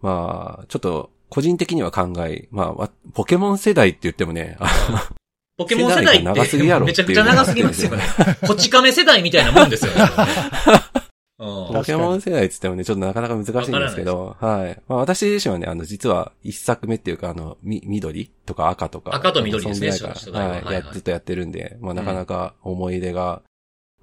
[0.00, 4.68] まあちょっと個人的には考え、まあわポケモン世代って言ってもね、あ
[5.56, 8.02] ポケモン世代世代が長すぎやろめちゃくちゃ長すぎますよね。
[8.46, 10.00] こち亀世代みたいなもんですよね。
[11.44, 11.74] うん。
[11.74, 14.82] ポケモン世代って言ってもね、ちょっとなかなか難しいんですけど、はい。
[14.88, 19.14] まあ私自身はね、あの実は一作目っていうか、あの、み、緑とか赤とか。
[19.14, 20.00] 赤と緑ですねはい。
[20.00, 20.74] ははいはい。
[20.74, 23.42] やずっとやってるんで、まあなかなか思い出が、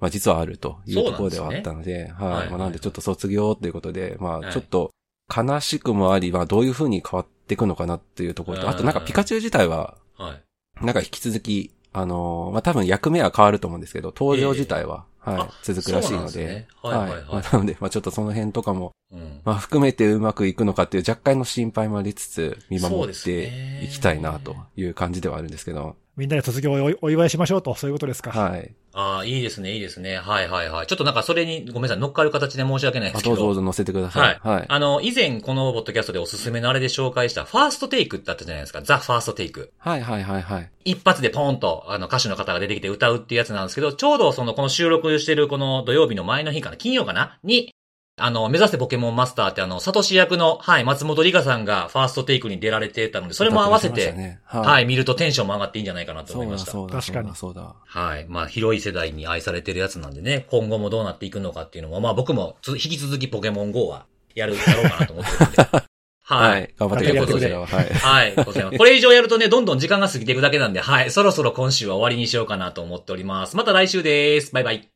[0.00, 2.32] まあ実はあるというところではあったので、はい。
[2.32, 2.48] はい。
[2.48, 4.48] まあなんでちょっと卒業ということで、まはい。
[4.48, 4.90] あちょっと
[5.34, 10.84] 悲しくもあり、まあどういう風に変わっていくのかなっていうところと、あとなんかピカチュウ自体は、はい。
[10.84, 16.24] なんか引き続き、あのーまあ、多分役目は変わると思うんですけど、登場自体は、はいあ、続くらしいので。
[16.24, 17.10] ですね、はいはい。
[17.10, 19.40] はいまあなので、まあ、ちょっとその辺とかも、うん。
[19.44, 28.30] まあ、含めてうまくいくのかっていう若干の心配もありつつ、見守っていきたいなという感じではあるんですけど、みんなで卒業をおお祝いしましょうと、そういうことですか？
[28.30, 28.74] はい。
[28.92, 30.18] ああ、いいですね、いいですね。
[30.18, 30.86] はいはいはい。
[30.86, 33.36] ちょっとなんかそれにごめんなさい、乗っかる形で申し訳ないであ、すけど。
[33.36, 34.46] どうぞどうぞ乗せてくださはいい。
[34.46, 34.64] はい。
[34.68, 38.82] あの、以前このポッドキャストでおすすめのあれで紹介したファーストテイクってあったじゃないですか。
[38.82, 39.72] ザ・ファーストテイク。
[39.78, 40.70] はいはいはいはい。
[40.84, 47.38] 一発でポンと、あの、歌手の方が出てきて歌うっていうやつなんですけど、ちょうどその、この収録してるこの土曜日の前の日かな、金曜かな？
[47.42, 47.74] に、
[48.16, 54.86] あの、目指せポケモンマスターってあの、サトシ役の、はい、松本里香さんがファーストテイクに出られてたので、それも合わせて、ねは、はいい。
[54.86, 56.72] 見るとテンションも上がっていいんじゃないかなと思いうました。
[56.72, 57.00] そうだ。
[57.00, 57.74] 確かにそうだ。
[57.84, 58.26] はい。
[58.28, 65.62] まあ、広い世代に愛されてるやつなんでね、今後もどうなっていくのかっていうのも、まあ僕もつ引き続きポケモン GO はやる、やろうかなと思ってるんで。
[66.24, 66.36] は。
[66.36, 66.68] はいい。
[66.78, 67.52] 頑張ってください。
[67.52, 67.86] ははい。
[67.86, 68.78] はい、ございます。
[68.78, 73.56] これ以上やるとね、どんどん時間が過ぎていくだけなんで、はい、そろそろ今週は終わりにしようかなと思っております。
[73.56, 74.52] また来週です。
[74.52, 74.88] バイバイ。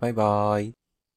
[0.00, 0.87] バイバイ。